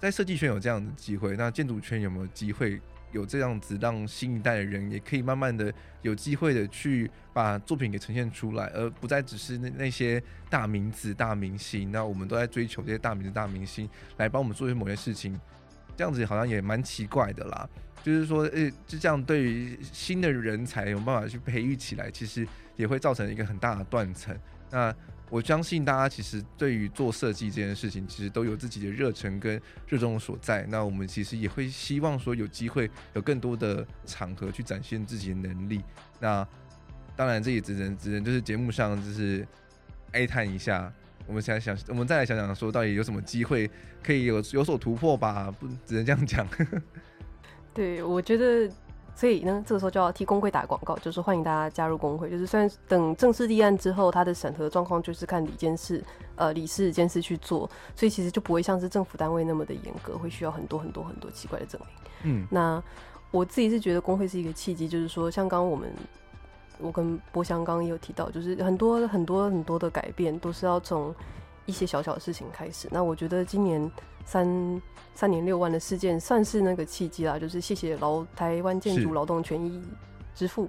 [0.00, 2.80] 在设计圈有这样的机会，那建筑圈有没有机会
[3.10, 5.72] 有这样子，让新一代的人也可以慢慢的
[6.02, 11.90] 有机会的去把作品给呈现出来，而不再只是那那些大名字、大明星。
[11.90, 13.88] 那我们都在追求这些大名字、大明星
[14.18, 15.38] 来帮我们做一些某些事情，
[15.96, 17.68] 这样子好像也蛮奇怪的啦。
[18.04, 22.46] 就是说，呃、就这样对于新的人才有办法去培育起来，其实
[22.76, 24.38] 也会造成一个很大的断层。
[24.70, 24.94] 那。
[25.30, 30.64] 我相信大家其实对于做设计这件事情，其实都有自己的热忱跟热衷所在。
[30.68, 35.82] 那我们其实也会希望说有机会有更多的场合去展现自己的能力。
[36.18, 36.46] 那
[37.14, 39.46] 当然，这也只能只能就是节目上就是
[40.12, 40.92] 哀叹一下。
[41.26, 43.70] 我们想想，我们再来想想说，到底有什么机会
[44.02, 45.54] 可以有有所突破吧？
[45.60, 46.48] 不，只能这样讲。
[47.74, 48.70] 对，我觉得。
[49.18, 52.30] 所以呢，这个时候就要替公会打广告，就是欢迎大家加入公会。
[52.30, 56.00] 就是虽然等正式立案之后，它的审核状况就是看理监事、
[56.36, 61.90] 呃理事监事去做，所以其实就不会像是政府单位那么的严格，会需要很多很多很多奇怪的证明。
[62.22, 62.80] 嗯，那
[63.32, 65.92] 我自己是觉得公会是一个契机，就是说像刚刚我们
[66.78, 71.12] 我跟波香刚刚也有提到，就是很多很多很多的改变都是要从
[71.68, 72.88] 一些小小的事情开始。
[72.90, 73.88] 那我觉得今年。
[74.30, 74.82] 三
[75.14, 79.82] 三年六万的事件算是那个契机啦，就是谢谢劳台湾建筑劳动权益
[80.34, 80.68] 之父，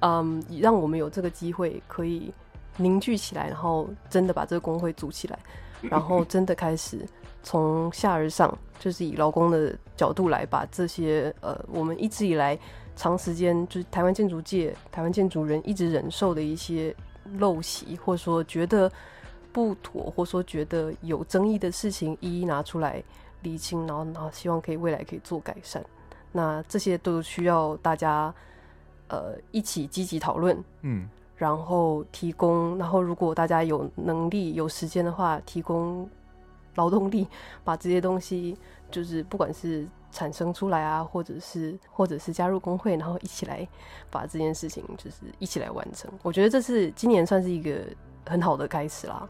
[0.00, 2.34] 嗯，让我们有这个机会可以
[2.76, 5.38] 凝聚起来，然后真的把这个工会组起来，
[5.88, 7.06] 然后真的开始
[7.44, 12.58] 从下而上，就是以劳工的角度来把这些呃我们一直以来
[12.96, 16.92] 长时间就是台湾建筑界、台湾建筑人一直忍受的一些
[17.38, 18.90] 陋习，或者说觉得。
[19.56, 23.02] 不妥，或说觉得有争议的事情，一一拿出来
[23.40, 25.82] 厘清，然后然后希望可以未来可以做改善。
[26.30, 28.34] 那这些都需要大家
[29.08, 36.06] 呃一起积极讨论，嗯，然后提供，然后如果大家有能力有时间的话，提供
[36.74, 37.26] 劳动力，
[37.64, 38.54] 把这些东西
[38.90, 43.66] 就是不管是产生出来啊，或者是或者是加入工会，然后一起来
[44.10, 46.12] 把这件事情就是一起来完成。
[46.22, 47.80] 我觉得这是今年算是一个
[48.26, 49.26] 很好的开始啦。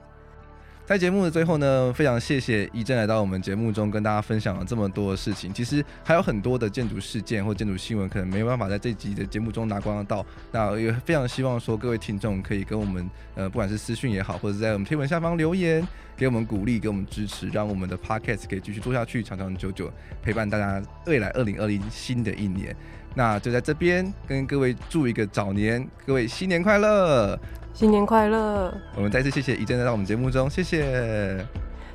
[0.86, 5.52] 在节目的最后呢，非常谢谢一正来到我们节目中，跟大家分享了这么多的事情。
[5.52, 10.24] 其实还有很多的建筑事件或建筑新闻，可能没有办法在这集的节目中拿光到。
[10.52, 15.84] 那也非常希望说各位听众可以跟我们，呃，不管是私讯也好，或者在我们贴文下方留言，
[16.16, 22.74] 给我们鼓励，给我们支持，让我们的 Podcast 可以继续做下去，长长久久陪伴大家未来二零二零新的一年。
[23.18, 27.38] 那就在这边跟各位祝一个早年，各位新年快乐！
[27.72, 28.72] 新年快乐！
[28.94, 31.42] 我们再次谢谢一真来到我们节目中，谢谢，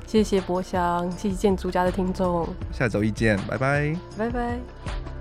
[0.04, 5.11] 谢谢博翔，谢谢建筑家的听众，下周一见，拜拜，拜拜。